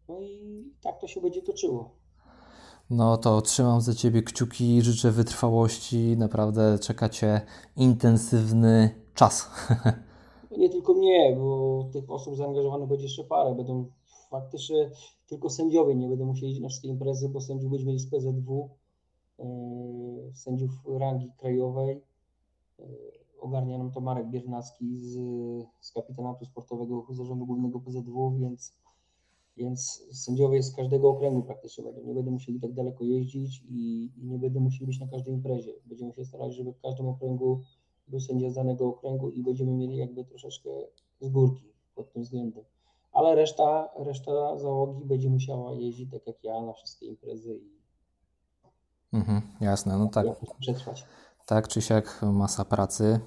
No 0.09 0.21
i 0.21 0.65
tak 0.83 1.01
to 1.01 1.07
się 1.07 1.21
będzie 1.21 1.43
toczyło. 1.43 1.91
No 2.91 3.17
to 3.17 3.43
trzymam 3.43 3.81
za 3.81 3.95
Ciebie 3.95 4.23
kciuki, 4.23 4.83
życzę 4.83 5.11
wytrwałości. 5.11 6.17
Naprawdę 6.17 6.79
czeka 6.79 7.09
Cię 7.09 7.41
intensywny 7.77 8.91
czas. 9.15 9.51
Nie 10.59 10.71
tylko 10.71 10.95
mnie, 10.95 11.37
bo 11.37 11.89
tych 11.93 12.11
osób 12.11 12.37
zaangażowanych 12.37 12.89
będzie 12.89 13.05
jeszcze 13.05 13.25
parę. 13.25 13.55
Będą 13.55 13.87
faktycznie 14.31 14.91
tylko 15.27 15.51
sędziowie 15.51 15.95
nie 15.95 16.09
będą 16.09 16.27
musieli 16.27 16.53
iść 16.53 16.61
na 16.61 16.69
wszystkie 16.69 16.89
imprezy, 16.89 17.29
bo 17.29 17.41
sędziów 17.41 17.71
będziemy 17.71 17.89
mieli 17.89 18.01
z 18.01 18.11
PZW, 18.11 18.71
e, 19.39 19.45
sędziów 20.35 20.71
rangi 20.87 21.31
krajowej. 21.39 22.03
E, 22.81 22.85
ogarnia 23.41 23.79
nam 23.79 23.93
to 23.93 24.01
Marek 24.01 24.27
Biernacki 24.27 24.99
z, 24.99 25.13
z 25.81 25.93
kapitanatu 25.93 26.45
sportowego 26.45 27.07
zarządu 27.11 27.47
głównego 27.47 27.81
PZW, 27.81 28.37
więc, 28.41 28.73
więc 29.57 30.05
sędziowie 30.13 30.63
z 30.63 30.77
każdego 30.77 31.11
okręgu 31.11 31.43
praktycznie 31.43 31.85
będą. 31.85 32.03
Nie 32.03 32.15
będą 32.15 32.31
musieli 32.31 32.61
tak 32.61 32.73
daleko 32.73 33.05
jeździć 33.05 33.63
i, 33.69 34.11
i 34.17 34.27
nie 34.27 34.39
będą 34.39 34.61
musieli 34.61 34.87
być 34.87 35.01
na 35.01 35.07
każdej 35.07 35.35
imprezie. 35.35 35.73
Będziemy 35.87 36.13
się 36.13 36.25
starali, 36.25 36.53
żeby 36.53 36.73
w 36.73 36.81
każdym 36.81 37.09
okręgu 37.09 37.61
był 38.09 38.21
sędzia 38.21 38.51
z 38.51 38.55
danego 38.55 38.87
okręgu 38.87 39.31
i 39.31 39.43
będziemy 39.43 39.73
mieli 39.73 39.97
jakby 39.97 40.25
troszeczkę 40.25 40.71
z 41.21 41.29
górki 41.29 41.73
pod 41.95 42.13
tym 42.13 42.23
względem 42.23 42.65
ale 43.15 43.35
reszta, 43.35 43.89
reszta 43.97 44.59
załogi 44.59 45.05
będzie 45.05 45.31
musiała 45.31 45.73
jeździć 45.73 46.11
tak 46.11 46.27
jak 46.27 46.45
ja 46.45 46.61
na 46.61 46.73
wszystkie 46.73 47.07
imprezy 47.07 47.57
i 47.57 47.75
mhm, 49.13 49.43
jasne, 49.61 49.99
no 49.99 50.09
tak. 50.09 50.27
Przetrwać. 50.61 51.05
Tak 51.47 51.69
czy 51.69 51.83
siak 51.83 52.23
masa 52.23 52.65
pracy. 52.65 53.21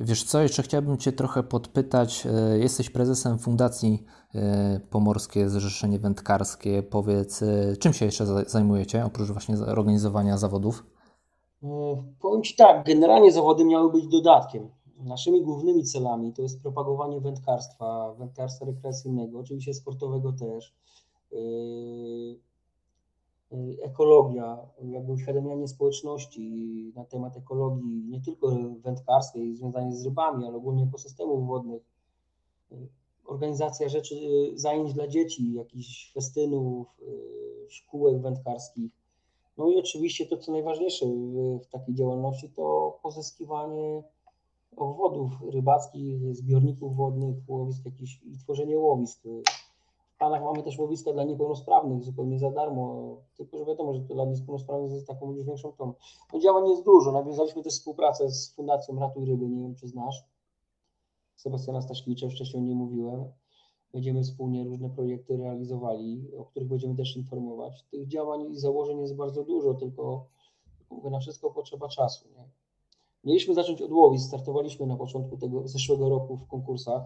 Wiesz 0.00 0.24
co, 0.24 0.42
jeszcze 0.42 0.62
chciałbym 0.62 0.98
Cię 0.98 1.12
trochę 1.12 1.42
podpytać. 1.42 2.26
E, 2.26 2.58
jesteś 2.58 2.90
prezesem 2.90 3.38
Fundacji 3.38 4.04
e, 4.34 4.80
Pomorskie 4.90 5.48
Zrzeszenie 5.48 5.98
Wędkarskie. 5.98 6.82
Powiedz, 6.82 7.42
e, 7.42 7.76
czym 7.76 7.92
się 7.92 8.04
jeszcze 8.04 8.26
zajmujecie, 8.46 9.04
oprócz 9.04 9.28
właśnie 9.28 9.56
organizowania 9.56 10.38
zawodów? 10.38 10.86
Powiem 12.20 12.42
Ci 12.42 12.56
tak, 12.56 12.86
generalnie 12.86 13.32
zawody 13.32 13.64
miały 13.64 13.92
być 13.92 14.06
dodatkiem 14.06 14.68
Naszymi 15.04 15.42
głównymi 15.42 15.84
celami 15.84 16.32
to 16.32 16.42
jest 16.42 16.62
propagowanie 16.62 17.20
wędkarstwa, 17.20 18.14
wędkarstwa 18.14 18.66
rekreacyjnego, 18.66 19.38
oczywiście 19.38 19.74
sportowego 19.74 20.32
też, 20.32 20.74
ekologia, 23.82 24.58
jakby 24.82 25.12
uświadamianie 25.12 25.68
społeczności 25.68 26.92
na 26.96 27.04
temat 27.04 27.36
ekologii, 27.36 28.04
nie 28.08 28.20
tylko 28.20 28.56
wędkarskiej, 28.84 29.56
związanej 29.56 29.92
z 29.92 30.04
rybami, 30.04 30.46
ale 30.46 30.56
ogólnie 30.56 30.84
ekosystemów 30.84 31.46
wodnych, 31.46 31.82
yy, 32.70 32.88
organizacja 33.24 33.88
rzeczy, 33.88 34.14
zajęć 34.54 34.92
dla 34.92 35.08
dzieci, 35.08 35.54
jakichś 35.54 36.12
festynów, 36.12 36.86
szkółek 37.68 38.22
wędkarskich. 38.22 38.92
No 39.58 39.68
i 39.68 39.78
oczywiście 39.78 40.26
to, 40.26 40.36
co 40.36 40.52
najważniejsze 40.52 41.06
w 41.62 41.66
takiej 41.66 41.94
działalności, 41.94 42.50
to 42.50 42.98
pozyskiwanie 43.02 44.02
obwodów 44.76 45.32
rybackich, 45.52 46.36
zbiorników 46.36 46.96
wodnych, 46.96 47.36
łowisk 47.48 47.84
jakichś 47.84 48.20
i 48.24 48.38
tworzenie 48.38 48.78
łowisk. 48.78 49.22
W 50.18 50.20
planach 50.20 50.42
mamy 50.42 50.62
też 50.62 50.78
łowiska 50.78 51.12
dla 51.12 51.24
niepełnosprawnych 51.24 52.04
zupełnie 52.04 52.38
za 52.38 52.50
darmo, 52.50 53.16
tylko 53.36 53.58
że 53.58 53.64
wiadomo, 53.64 53.94
że 53.94 54.00
to 54.00 54.14
dla 54.14 54.24
niepełnosprawnych 54.24 54.92
jest 54.92 55.06
taką 55.06 55.32
już 55.32 55.46
większą 55.46 55.72
tą. 55.72 55.92
No 56.32 56.38
działań 56.38 56.68
jest 56.68 56.84
dużo. 56.84 57.12
Nawiązaliśmy 57.12 57.62
też 57.62 57.72
współpracę 57.72 58.30
z 58.30 58.54
Fundacją 58.54 58.98
Ratuj 58.98 59.24
Ryby, 59.24 59.48
nie 59.48 59.62
wiem 59.62 59.74
czy 59.74 59.88
znasz. 59.88 60.24
Sebastiana 61.36 61.82
Staśkiewicza, 61.82 62.28
wcześniej 62.28 62.62
nie 62.62 62.74
mówiłem. 62.74 63.24
Będziemy 63.92 64.22
wspólnie 64.22 64.64
różne 64.64 64.90
projekty 64.90 65.36
realizowali, 65.36 66.30
o 66.38 66.44
których 66.44 66.68
będziemy 66.68 66.94
też 66.94 67.16
informować. 67.16 67.84
Tych 67.90 68.06
działań 68.06 68.50
i 68.50 68.56
założeń 68.56 69.00
jest 69.00 69.16
bardzo 69.16 69.44
dużo, 69.44 69.74
tylko 69.74 70.26
na 71.10 71.18
wszystko 71.18 71.50
potrzeba 71.50 71.88
czasu. 71.88 72.28
Nie? 72.36 72.48
Mieliśmy 73.24 73.54
zacząć 73.54 73.82
od 73.82 73.92
łowisk. 73.92 74.28
Startowaliśmy 74.28 74.86
na 74.86 74.96
początku 74.96 75.36
tego 75.36 75.68
zeszłego 75.68 76.08
roku 76.08 76.36
w 76.36 76.46
konkursach 76.46 77.02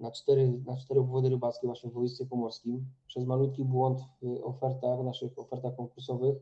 na 0.00 0.10
cztery, 0.10 0.52
na 0.66 0.76
cztery 0.76 1.00
obwody 1.00 1.28
rybackie 1.28 1.66
właśnie 1.66 1.90
w 1.90 1.92
województwie 1.92 2.26
pomorskim. 2.26 2.86
Przez 3.06 3.24
malutki 3.24 3.64
błąd 3.64 4.00
w 4.22 4.44
ofertach, 4.44 5.04
naszych 5.04 5.38
ofertach 5.38 5.76
konkursowych 5.76 6.36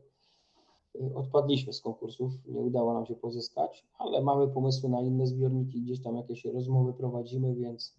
y, 0.95 1.15
odpadliśmy 1.15 1.73
z 1.73 1.81
konkursów. 1.81 2.31
Nie 2.47 2.61
udało 2.61 2.93
nam 2.93 3.05
się 3.05 3.15
pozyskać, 3.15 3.85
ale 3.97 4.21
mamy 4.21 4.47
pomysły 4.47 4.89
na 4.89 5.01
inne 5.01 5.27
zbiorniki, 5.27 5.81
gdzieś 5.81 6.03
tam 6.03 6.15
jakieś 6.15 6.45
rozmowy 6.45 6.93
prowadzimy, 6.93 7.55
więc 7.55 7.95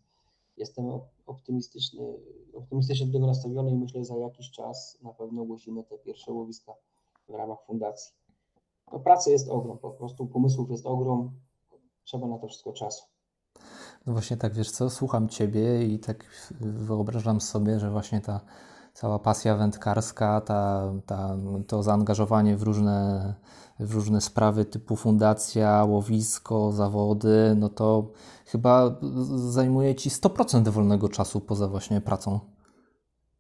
jestem 0.57 1.01
optymistyczny, 1.27 2.15
optymistycznie 2.55 3.07
do 3.07 3.13
tego 3.13 3.27
nastawiony 3.27 3.71
i 3.71 3.77
myślę, 3.77 4.01
że 4.01 4.05
za 4.05 4.17
jakiś 4.17 4.51
czas 4.51 4.99
na 5.03 5.13
pewno 5.13 5.43
ogłosimy 5.43 5.85
te 5.85 5.99
pierwsze 5.99 6.33
łowiska 6.33 6.75
w 7.29 7.35
ramach 7.35 7.63
fundacji 7.67 8.13
no 8.93 9.01
pracy 9.01 9.31
jest 9.31 9.49
ogrom, 9.49 9.79
po 9.79 9.91
prostu 9.91 10.27
pomysłów 10.27 10.71
jest 10.71 10.87
ogrom, 10.87 11.31
trzeba 12.05 12.27
na 12.27 12.39
to 12.39 12.49
wszystko 12.49 12.73
czasu. 12.73 13.05
No 14.07 14.13
właśnie 14.13 14.37
tak, 14.37 14.55
wiesz 14.55 14.71
co, 14.71 14.91
słucham 14.91 15.29
Ciebie 15.29 15.85
i 15.85 15.99
tak 15.99 16.25
wyobrażam 16.61 17.41
sobie, 17.41 17.81
że 17.81 17.91
właśnie 17.91 18.21
ta 18.21 18.41
cała 18.93 19.19
pasja 19.19 19.57
wędkarska, 19.57 20.41
ta, 20.41 20.93
ta, 21.07 21.37
to 21.67 21.83
zaangażowanie 21.83 22.57
w 22.57 22.63
różne, 22.63 23.35
w 23.81 23.95
różne 23.95 24.21
sprawy 24.21 24.65
typu 24.65 24.97
fundacja, 24.97 25.85
łowisko, 25.85 26.73
zawody, 26.73 27.55
no 27.57 27.69
to 27.69 28.11
chyba 28.47 28.97
zajmuje 29.37 29.95
Ci 29.95 30.11
100% 30.11 30.69
wolnego 30.69 31.09
czasu 31.09 31.41
poza 31.41 31.69
właśnie 31.69 32.01
pracą. 32.01 32.41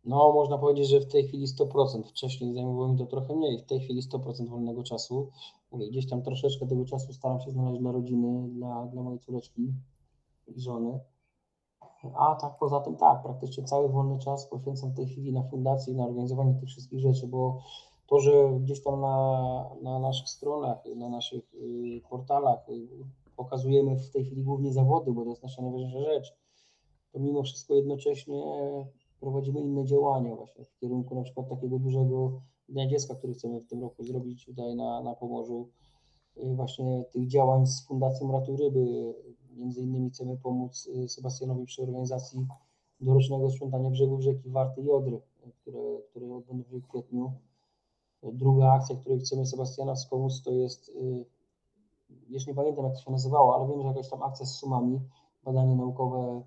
No, 0.04 0.32
można 0.32 0.58
powiedzieć, 0.58 0.88
że 0.88 1.00
w 1.00 1.12
tej 1.12 1.28
chwili 1.28 1.46
100%. 1.46 2.02
Wcześniej 2.02 2.54
zajmowało 2.54 2.88
mi 2.88 2.98
to 2.98 3.06
trochę 3.06 3.36
mniej. 3.36 3.58
W 3.58 3.66
tej 3.66 3.80
chwili 3.80 4.02
100% 4.02 4.48
wolnego 4.48 4.82
czasu. 4.82 5.30
Gdzieś 5.90 6.08
tam 6.08 6.22
troszeczkę 6.22 6.66
tego 6.66 6.84
czasu 6.84 7.12
staram 7.12 7.40
się 7.40 7.50
znaleźć 7.50 7.80
dla 7.80 7.92
rodziny, 7.92 8.48
dla, 8.48 8.86
dla 8.86 9.02
mojej 9.02 9.20
córeczki 9.20 9.72
i 10.48 10.60
żony. 10.60 11.00
A 12.14 12.34
tak 12.34 12.58
poza 12.58 12.80
tym 12.80 12.96
tak, 12.96 13.22
praktycznie 13.22 13.64
cały 13.64 13.88
wolny 13.88 14.18
czas 14.18 14.46
poświęcam 14.46 14.90
w 14.90 14.96
tej 14.96 15.06
chwili 15.06 15.32
na 15.32 15.42
fundację, 15.42 15.94
na 15.94 16.04
organizowanie 16.04 16.54
tych 16.54 16.68
wszystkich 16.68 17.00
rzeczy, 17.00 17.26
bo 17.26 17.58
to, 18.06 18.20
że 18.20 18.58
gdzieś 18.60 18.82
tam 18.82 19.00
na, 19.00 19.64
na 19.82 19.98
naszych 19.98 20.28
stronach, 20.28 20.78
na 20.96 21.08
naszych 21.08 21.54
y, 21.54 22.00
portalach 22.10 22.68
y, 22.68 22.88
pokazujemy 23.36 23.96
w 23.96 24.10
tej 24.10 24.24
chwili 24.24 24.42
głównie 24.42 24.72
zawody, 24.72 25.12
bo 25.12 25.24
to 25.24 25.30
jest 25.30 25.42
nasza 25.42 25.62
najważniejsza 25.62 26.00
rzecz, 26.00 26.34
to 27.12 27.18
mimo 27.18 27.42
wszystko 27.42 27.74
jednocześnie 27.74 28.42
prowadzimy 29.20 29.60
inne 29.60 29.84
działania 29.84 30.36
właśnie 30.36 30.64
w 30.64 30.76
kierunku 30.76 31.14
na 31.14 31.22
przykład 31.22 31.48
takiego 31.48 31.78
dużego 31.78 32.40
Dnia 32.68 32.86
Dziecka, 32.86 33.14
który 33.14 33.34
chcemy 33.34 33.60
w 33.60 33.66
tym 33.66 33.80
roku 33.80 34.04
zrobić 34.04 34.46
tutaj 34.46 34.76
na, 34.76 35.02
na 35.02 35.14
Pomorzu, 35.14 35.68
y, 36.36 36.54
właśnie 36.54 37.04
tych 37.12 37.28
działań 37.28 37.66
z 37.66 37.86
Fundacją 37.86 38.32
Ratuj 38.32 38.56
Ryby, 38.56 39.14
między 39.56 39.80
innymi 39.80 40.10
chcemy 40.10 40.36
pomóc 40.36 40.88
y, 41.04 41.08
Sebastianowi 41.08 41.66
przy 41.66 41.82
organizacji 41.82 42.46
dorocznego 43.00 43.50
sprzątania 43.50 43.90
brzegów 43.90 44.20
rzeki 44.20 44.50
Warty 44.50 44.82
i 44.82 44.90
Odry, 44.90 45.20
które, 45.60 45.98
które 46.10 46.34
odbędą 46.34 46.64
się 46.64 46.78
w 46.78 46.86
kwietniu. 46.86 47.32
Druga 48.22 48.72
akcja, 48.72 48.96
której 48.96 49.20
chcemy 49.20 49.46
Sebastiana 49.46 49.94
wspomóc, 49.94 50.42
to 50.42 50.50
jest, 50.50 50.88
y, 50.88 51.24
jeszcze 52.28 52.50
nie 52.50 52.54
pamiętam 52.54 52.84
jak 52.84 52.94
to 52.94 53.00
się 53.00 53.10
nazywało, 53.10 53.56
ale 53.56 53.68
wiem, 53.68 53.82
że 53.82 53.88
jakaś 53.88 54.10
tam 54.10 54.22
akcja 54.22 54.46
z 54.46 54.54
sumami, 54.54 55.00
badanie 55.44 55.76
naukowe 55.76 56.42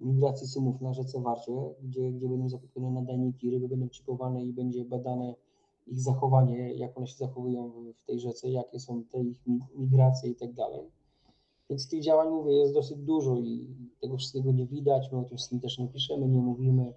migracji 0.00 0.48
sumów 0.48 0.80
na 0.80 0.94
rzece 0.94 1.20
Warcie, 1.20 1.74
gdzie, 1.82 2.12
gdzie 2.12 2.28
będą 2.28 2.48
zakupione 2.48 2.90
nadajniki, 2.90 3.50
ryby 3.50 3.68
będą 3.68 3.88
chipowane 3.88 4.44
i 4.44 4.52
będzie 4.52 4.84
badane 4.84 5.34
ich 5.86 6.00
zachowanie, 6.00 6.74
jak 6.74 6.98
one 6.98 7.06
się 7.06 7.16
zachowują 7.16 7.72
w 7.96 8.04
tej 8.06 8.20
rzece, 8.20 8.50
jakie 8.50 8.80
są 8.80 9.04
te 9.04 9.22
ich 9.22 9.42
migracje 9.76 10.30
i 10.30 10.34
tak 10.34 10.52
dalej. 10.52 10.90
Więc 11.70 11.88
tych 11.88 12.02
działań, 12.02 12.28
mówię, 12.28 12.52
jest 12.52 12.74
dosyć 12.74 12.98
dużo 12.98 13.36
i 13.36 13.68
tego 14.00 14.16
wszystkiego 14.16 14.52
nie 14.52 14.66
widać, 14.66 15.12
my 15.12 15.18
o 15.18 15.24
tym 15.24 15.36
wszystkim 15.36 15.60
też 15.60 15.78
nie 15.78 15.88
piszemy, 15.88 16.28
nie 16.28 16.40
mówimy. 16.40 16.92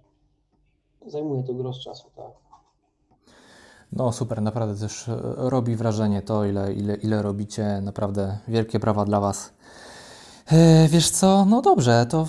Zajmuje 1.06 1.42
to 1.42 1.54
gros 1.54 1.80
czasu, 1.80 2.10
tak. 2.16 2.32
No 3.92 4.12
super, 4.12 4.42
naprawdę 4.42 4.80
też 4.80 5.10
robi 5.36 5.76
wrażenie 5.76 6.22
to, 6.22 6.44
ile, 6.44 6.72
ile, 6.72 6.94
ile 6.94 7.22
robicie. 7.22 7.80
Naprawdę 7.82 8.38
wielkie 8.48 8.78
brawa 8.78 9.04
dla 9.04 9.20
Was. 9.20 9.52
E, 10.52 10.88
wiesz 10.88 11.10
co, 11.10 11.44
no 11.44 11.62
dobrze, 11.62 12.06
to 12.06 12.26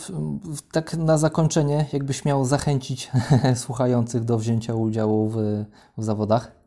tak 0.72 0.98
na 0.98 1.17
zakończenie, 1.17 1.86
jakbyś 1.93 2.25
miał 2.25 2.46
zachęcić 2.46 3.12
słuchających 3.55 4.24
do 4.24 4.38
wzięcia 4.38 4.75
udziału 4.75 5.29
w, 5.29 5.65
w 5.98 6.03
zawodach? 6.03 6.58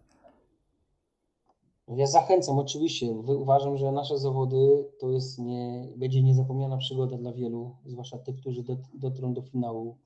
Ja 1.89 2.07
zachęcam, 2.07 2.59
oczywiście. 2.59 3.11
Uważam, 3.13 3.77
że 3.77 3.93
nasze 3.93 4.19
zawody 4.19 4.89
to 4.99 5.11
jest 5.11 5.39
nie, 5.39 5.89
będzie 5.97 6.23
niezapomniana 6.23 6.77
przygoda 6.77 7.17
dla 7.17 7.33
wielu, 7.33 7.77
zwłaszcza 7.85 8.19
tych, 8.19 8.37
którzy 8.37 8.65
dotrą 8.95 9.35
do 9.35 9.43
finału. 9.43 9.97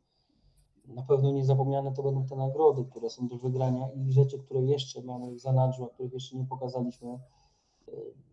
Na 0.87 1.03
pewno 1.03 1.31
niezapomniane 1.33 1.93
to 1.93 2.03
będą 2.03 2.27
te 2.27 2.37
nagrody, 2.37 2.85
które 2.85 3.11
są 3.11 3.29
do 3.29 3.39
wygrania 3.39 3.89
i 3.91 4.13
rzeczy, 4.13 4.39
które 4.39 4.63
jeszcze 4.63 5.03
mamy 5.03 5.35
w 5.35 5.41
zanadrzu, 5.41 5.85
a 5.85 5.89
których 5.89 6.13
jeszcze 6.13 6.37
nie 6.37 6.45
pokazaliśmy. 6.45 7.19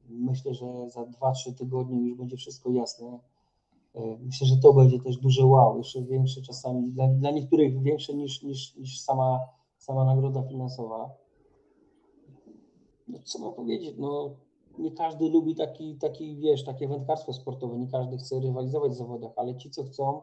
Myślę, 0.10 0.54
że 0.54 0.90
za 0.90 1.02
2-3 1.02 1.54
tygodnie 1.58 2.02
już 2.02 2.18
będzie 2.18 2.38
wszystko 2.38 2.70
jasne. 2.70 3.20
Myślę, 4.20 4.48
że 4.48 4.58
to 4.58 4.74
będzie 4.74 5.00
też 5.00 5.18
duże 5.18 5.46
wow, 5.46 5.78
jeszcze 5.78 6.02
większe 6.02 6.42
czasami, 6.42 6.92
dla, 6.92 7.08
dla 7.08 7.32
niektórych 7.32 7.82
większe 7.82 8.14
niż, 8.14 8.44
niż, 8.44 8.76
niż 8.76 9.02
sama, 9.02 9.40
sama 9.78 10.06
nagroda 10.06 10.44
finansowa 10.44 11.23
no, 13.08 13.20
co 13.24 13.40
mam 13.40 13.54
powiedzieć, 13.54 13.96
no 13.98 14.30
nie 14.78 14.92
każdy 14.92 15.30
lubi 15.30 15.56
taki, 15.56 15.96
taki, 15.96 16.36
wiesz, 16.36 16.64
takie 16.64 16.88
wędkarstwo 16.88 17.34
sportowe, 17.34 17.78
nie 17.78 17.88
każdy 17.88 18.18
chce 18.18 18.40
rywalizować 18.40 18.92
w 18.92 18.96
zawodach, 18.96 19.32
ale 19.36 19.58
ci, 19.58 19.70
co 19.70 19.84
chcą, 19.84 20.22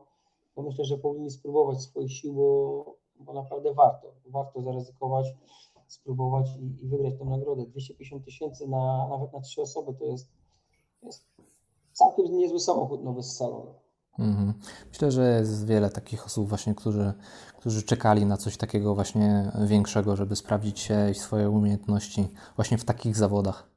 to 0.55 0.63
myślę, 0.63 0.85
że 0.85 0.99
powinni 0.99 1.31
spróbować 1.31 1.83
swoich 1.83 2.13
sił, 2.13 2.35
bo, 2.35 3.33
naprawdę 3.35 3.75
warto. 3.75 4.13
Warto 4.27 4.63
zaryzykować, 4.63 5.27
spróbować 5.87 6.47
i, 6.57 6.85
i 6.85 6.89
wygrać 6.89 7.15
tę 7.19 7.25
nagrodę. 7.25 7.67
250 7.67 8.25
tysięcy 8.25 8.69
na, 8.69 9.09
nawet 9.09 9.33
na 9.33 9.41
trzy 9.41 9.63
osoby 9.63 9.95
to 9.95 10.05
jest, 10.05 10.29
jest 11.03 11.25
całkiem 11.93 12.37
niezły 12.37 12.61
samochód 12.61 13.05
nowy 13.05 13.23
z 13.23 13.37
salonu. 13.37 13.75
Mhm. 14.21 14.55
Myślę, 14.89 15.11
że 15.11 15.39
jest 15.39 15.67
wiele 15.67 15.91
takich 15.91 16.27
osób 16.27 16.49
właśnie, 16.49 16.75
którzy, 16.75 17.13
którzy 17.59 17.83
czekali 17.83 18.27
na 18.27 18.37
coś 18.37 18.57
takiego 18.57 18.95
właśnie 18.95 19.53
większego, 19.67 20.17
żeby 20.17 20.37
sprawdzić 20.37 20.81
się 20.81 21.11
i 21.11 21.15
swoje 21.15 21.51
umiejętności 21.51 22.29
właśnie 22.57 22.79
w 22.79 22.85
takich 22.85 23.17
zawodach. 23.17 23.71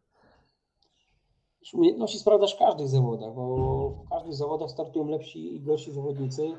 Umiejętności 1.73 2.19
sprawdzasz 2.19 2.56
w 2.56 2.60
każdych 2.60 2.88
zawodach, 2.88 3.34
bo 3.34 3.89
w 4.06 4.10
każdych 4.10 4.34
zawodach 4.34 4.69
startują 4.69 5.08
lepsi 5.08 5.56
i 5.56 5.62
gorsi 5.62 5.91
zawodnicy, 5.91 6.51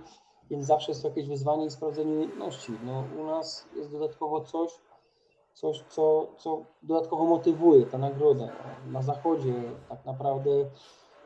więc 0.51 0.67
zawsze 0.67 0.93
jest 0.93 1.05
jakieś 1.05 1.29
wyzwanie 1.29 1.67
i 1.67 1.71
sprawdzenie 1.71 2.13
umiejętności. 2.13 2.73
No, 2.85 3.05
u 3.21 3.27
nas 3.27 3.67
jest 3.77 3.93
dodatkowo 3.93 4.41
coś, 4.41 4.71
coś 5.55 5.85
co, 5.89 6.27
co 6.39 6.65
dodatkowo 6.83 7.25
motywuje, 7.25 7.87
ta 7.87 7.99
nagroda. 7.99 8.49
Na 8.87 9.03
zachodzie 9.03 9.55
tak 9.89 10.05
naprawdę 10.05 10.51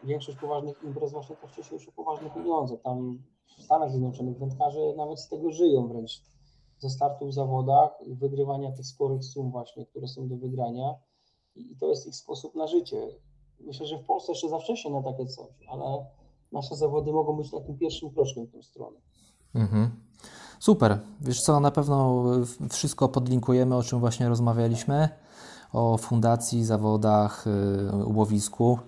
większość 0.05 0.39
poważnych 0.39 0.83
imprez 0.85 1.13
właśnie 1.13 1.37
kosztuje 1.37 1.67
się 1.67 1.75
już 1.75 1.89
o 1.89 1.93
poważne 1.93 2.31
pieniądze. 2.31 2.77
Tam 2.79 3.19
w 3.59 3.63
Stanach 3.63 3.91
Zjednoczonych 3.91 4.39
wędkarze 4.39 4.81
nawet 4.97 5.21
z 5.21 5.29
tego 5.29 5.51
żyją 5.51 5.89
wręcz. 5.89 6.23
Ze 6.79 6.91
startu 6.91 7.27
w 7.27 7.33
zawodach, 7.33 7.91
wygrywania 8.07 8.73
tych 8.73 8.87
sporych 8.87 9.25
sum 9.25 9.51
właśnie, 9.51 9.87
które 9.87 10.09
są 10.09 10.29
do 10.29 10.37
wygrania 10.37 10.95
i 11.57 11.77
to 11.77 11.87
jest 11.87 12.07
ich 12.07 12.17
sposób 12.17 12.55
na 12.55 12.67
życie. 12.67 13.09
Myślę, 13.61 13.87
że 13.87 13.99
w 13.99 14.05
Polsce 14.05 14.33
jeszcze 14.33 14.49
za 14.49 14.59
wcześnie 14.59 14.91
na 14.91 15.03
takie 15.03 15.27
coś, 15.27 15.67
ale 15.69 16.07
nasze 16.53 16.77
zawody 16.77 17.13
mogą 17.13 17.37
być 17.37 17.51
takim 17.51 17.79
pierwszym 17.79 18.11
kroczkiem 18.11 18.47
w 18.47 18.53
tę 18.53 18.63
stronę. 18.63 19.01
Mhm. 19.55 19.91
Super. 20.59 20.99
Wiesz 21.21 21.43
co, 21.43 21.61
na 21.61 21.71
pewno 21.71 22.25
wszystko 22.71 23.09
podlinkujemy, 23.09 23.77
o 23.77 23.83
czym 23.83 24.01
właśnie 24.01 24.29
rozmawialiśmy, 24.29 25.09
o 25.73 25.97
fundacji, 25.97 26.65
zawodach, 26.65 27.45
yy, 27.93 28.15
łowisku. 28.15 28.79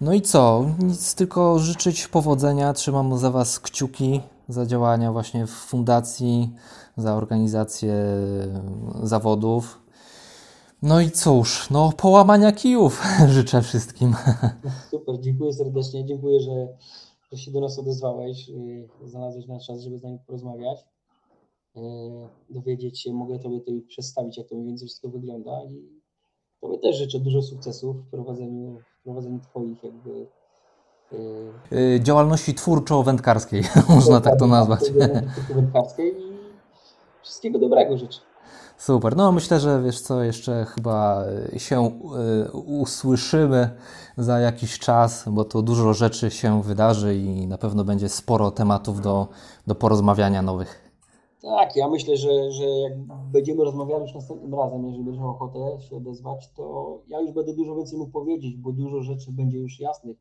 No 0.00 0.12
i 0.12 0.20
co? 0.20 0.66
Nic 0.78 1.14
tylko 1.14 1.58
życzyć 1.58 2.08
powodzenia. 2.08 2.72
Trzymam 2.72 3.18
za 3.18 3.30
Was 3.30 3.60
kciuki 3.60 4.20
za 4.48 4.66
działania 4.66 5.12
właśnie 5.12 5.46
w 5.46 5.50
fundacji, 5.50 6.50
za 6.96 7.16
organizację 7.16 7.94
zawodów. 9.02 9.82
No 10.82 11.00
i 11.00 11.10
cóż, 11.10 11.70
no 11.70 11.92
połamania 11.92 12.52
kijów 12.52 13.02
życzę 13.34 13.62
wszystkim. 13.62 14.14
Super, 14.90 15.20
dziękuję 15.20 15.52
serdecznie. 15.52 16.04
Dziękuję, 16.04 16.40
że, 16.40 16.68
że 17.32 17.38
się 17.38 17.50
do 17.50 17.60
nas 17.60 17.78
odezwałeś, 17.78 18.48
y, 18.48 18.88
znalazłeś 19.04 19.46
na 19.46 19.60
czas, 19.60 19.80
żeby 19.80 19.98
z 19.98 20.02
nami 20.02 20.18
porozmawiać. 20.26 20.78
Y, 21.76 21.80
dowiedzieć 22.50 23.00
się, 23.00 23.12
mogę 23.12 23.38
Tobie 23.38 23.60
to 23.60 23.72
przedstawić, 23.88 24.38
jak 24.38 24.48
to 24.48 24.54
mniej 24.54 24.68
więcej 24.68 24.88
wszystko 24.88 25.08
wygląda 25.08 25.64
i 25.64 25.97
Tobie 26.60 26.78
też 26.78 26.96
życzę 26.96 27.18
dużo 27.18 27.42
sukcesów 27.42 27.96
w 27.96 28.10
prowadzeniu 28.10 28.78
prowadzeniu 29.04 29.40
Twoich 29.40 29.84
jakby 29.84 30.26
yy, 31.70 32.00
działalności 32.00 32.54
twórczo-wędkarskiej, 32.54 33.62
można 33.94 34.20
tak 34.20 34.38
to 34.38 34.46
nazwać. 34.46 34.80
Wędkarskiej 35.54 36.14
i 36.18 36.38
wszystkiego 37.22 37.58
dobrego 37.58 37.98
życzę. 37.98 38.20
Super. 38.78 39.16
No 39.16 39.32
myślę, 39.32 39.60
że 39.60 39.82
wiesz 39.82 40.00
co, 40.00 40.22
jeszcze 40.22 40.64
chyba 40.64 41.24
się 41.56 42.00
y, 42.46 42.52
usłyszymy 42.56 43.70
za 44.16 44.38
jakiś 44.38 44.78
czas, 44.78 45.24
bo 45.26 45.44
to 45.44 45.62
dużo 45.62 45.94
rzeczy 45.94 46.30
się 46.30 46.62
wydarzy 46.62 47.16
i 47.16 47.46
na 47.46 47.58
pewno 47.58 47.84
będzie 47.84 48.08
sporo 48.08 48.50
tematów 48.50 49.00
do, 49.00 49.28
do 49.66 49.74
porozmawiania 49.74 50.42
nowych. 50.42 50.87
Tak, 51.42 51.76
ja 51.76 51.88
myślę, 51.88 52.16
że, 52.16 52.52
że 52.52 52.64
jak 52.64 52.98
będziemy 53.32 53.64
rozmawiali 53.64 54.02
już 54.02 54.14
następnym 54.14 54.54
razem, 54.54 54.84
jeżeli 54.84 55.04
będziemy 55.04 55.26
ochotę 55.26 55.80
się 55.80 55.96
odezwać, 55.96 56.50
to 56.52 56.98
ja 57.08 57.20
już 57.20 57.32
będę 57.32 57.54
dużo 57.54 57.76
więcej 57.76 57.98
mógł 57.98 58.10
powiedzieć, 58.10 58.56
bo 58.56 58.72
dużo 58.72 59.02
rzeczy 59.02 59.32
będzie 59.32 59.58
już 59.58 59.80
jasnych. 59.80 60.16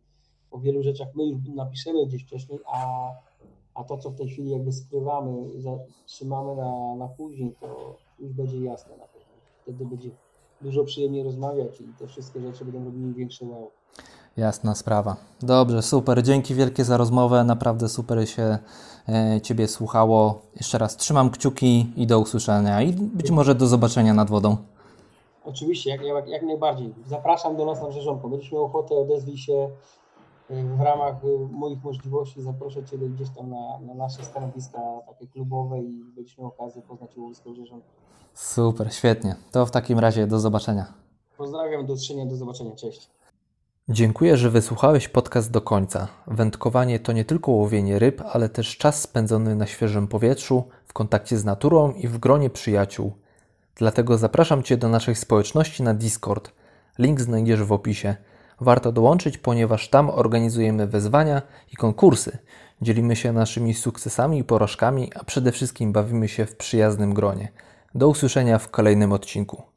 O 0.52 0.60
wielu 0.60 0.84
rzeczach 0.84 1.08
my 1.16 1.26
już 1.26 1.38
napiszemy 1.56 2.06
gdzieś 2.06 2.24
wcześniej, 2.24 2.60
a, 2.66 3.12
a 3.74 3.84
to, 3.84 3.98
co 3.98 4.10
w 4.10 4.16
tej 4.16 4.30
chwili 4.30 4.50
jakby 4.50 4.72
skrywamy, 4.72 5.50
trzymamy 6.06 6.56
na, 6.56 6.96
na 6.96 7.08
później, 7.08 7.56
to 7.60 7.98
już 8.20 8.34
będzie 8.34 8.60
jasne 8.60 8.98
na 8.98 9.08
pewno. 9.08 9.28
Wtedy 9.62 9.86
będzie 9.86 10.10
dużo 10.62 10.84
przyjemniej 10.84 11.24
rozmawiać 11.24 11.82
i 11.82 11.94
te 12.00 12.08
wszystkie 12.08 12.42
rzeczy 12.42 12.66
będą 12.66 12.86
robiły 12.86 13.14
większe 13.14 13.46
wow. 13.46 13.72
Jasna 14.38 14.76
sprawa. 14.76 15.16
Dobrze, 15.42 15.82
super. 15.82 16.24
Dzięki 16.24 16.56
wielkie 16.56 16.84
za 16.84 16.98
rozmowę. 16.98 17.44
Naprawdę 17.44 17.90
super 17.90 18.30
się 18.30 18.58
e, 19.10 19.42
Ciebie 19.42 19.68
słuchało. 19.68 20.42
Jeszcze 20.56 20.78
raz 20.78 20.98
trzymam 20.98 21.30
kciuki 21.30 21.94
i 21.96 22.08
do 22.08 22.20
usłyszenia. 22.20 22.82
I 22.82 22.94
być 22.94 23.32
może 23.32 23.56
do 23.56 23.68
zobaczenia 23.68 24.14
nad 24.14 24.30
wodą. 24.30 24.58
Oczywiście, 25.46 25.90
jak, 25.90 26.02
jak, 26.02 26.28
jak 26.28 26.44
najbardziej. 26.44 26.94
Zapraszam 27.08 27.56
do 27.56 27.66
nas 27.66 27.82
na 27.82 27.88
Brzeżonko. 27.88 28.30
Będziesz 28.30 28.52
miał 28.52 28.64
ochotę, 28.64 28.96
odezwij 28.96 29.38
się 29.38 29.70
y, 30.52 30.64
w 30.78 30.82
ramach 30.82 31.24
y, 31.24 31.28
moich 31.52 31.84
możliwości. 31.84 32.42
Zaproszę 32.42 32.84
Cię 32.86 32.98
gdzieś 32.98 33.30
tam 33.30 33.50
na, 33.50 33.80
na 33.80 33.94
nasze 33.94 34.24
stanowiska 34.24 34.80
takie 35.08 35.28
klubowe 35.28 35.80
i 35.80 36.04
będziesz 36.16 36.38
miał 36.38 36.48
okazję 36.48 36.82
poznać 36.82 37.18
łowisko 37.18 37.50
Brzeżonko. 37.50 37.88
Super, 38.34 38.94
świetnie. 38.94 39.36
To 39.52 39.66
w 39.66 39.72
takim 39.72 40.00
razie 40.00 40.28
do 40.28 40.40
zobaczenia. 40.40 40.94
Pozdrawiam, 41.38 41.86
do 41.86 41.94
usłyszenia, 41.94 42.26
do 42.26 42.36
zobaczenia. 42.36 42.76
Cześć. 42.76 43.17
Dziękuję, 43.90 44.38
że 44.38 44.50
wysłuchałeś 44.50 45.08
podcast 45.08 45.52
do 45.52 45.62
końca. 45.62 46.08
Wędkowanie 46.28 47.00
to 47.00 47.12
nie 47.12 47.26
tylko 47.26 47.52
łowienie 47.52 48.00
ryb, 48.00 48.22
ale 48.32 48.50
też 48.50 48.78
czas 48.78 49.02
spędzony 49.02 49.56
na 49.56 49.68
świeżym 49.68 50.08
powietrzu, 50.08 50.64
w 50.86 50.94
kontakcie 50.94 51.38
z 51.38 51.46
naturą 51.46 51.92
i 51.92 52.08
w 52.08 52.18
gronie 52.18 52.50
przyjaciół. 52.50 53.14
Dlatego 53.76 54.18
zapraszam 54.18 54.64
Cię 54.64 54.78
do 54.78 54.90
naszej 54.90 55.16
społeczności 55.16 55.84
na 55.84 55.94
Discord. 55.94 56.52
Link 57.00 57.22
znajdziesz 57.22 57.64
w 57.64 57.72
opisie. 57.72 58.16
Warto 58.62 58.92
dołączyć, 58.92 59.38
ponieważ 59.38 59.90
tam 59.90 60.10
organizujemy 60.10 60.88
wyzwania 60.88 61.42
i 61.74 61.76
konkursy. 61.76 62.38
Dzielimy 62.82 63.16
się 63.16 63.34
naszymi 63.34 63.74
sukcesami 63.74 64.40
i 64.40 64.44
porażkami, 64.44 65.12
a 65.16 65.24
przede 65.24 65.52
wszystkim 65.52 65.92
bawimy 65.92 66.28
się 66.28 66.46
w 66.46 66.56
przyjaznym 66.56 67.14
gronie. 67.14 67.52
Do 67.96 68.08
usłyszenia 68.08 68.58
w 68.58 68.70
kolejnym 68.70 69.12
odcinku. 69.12 69.77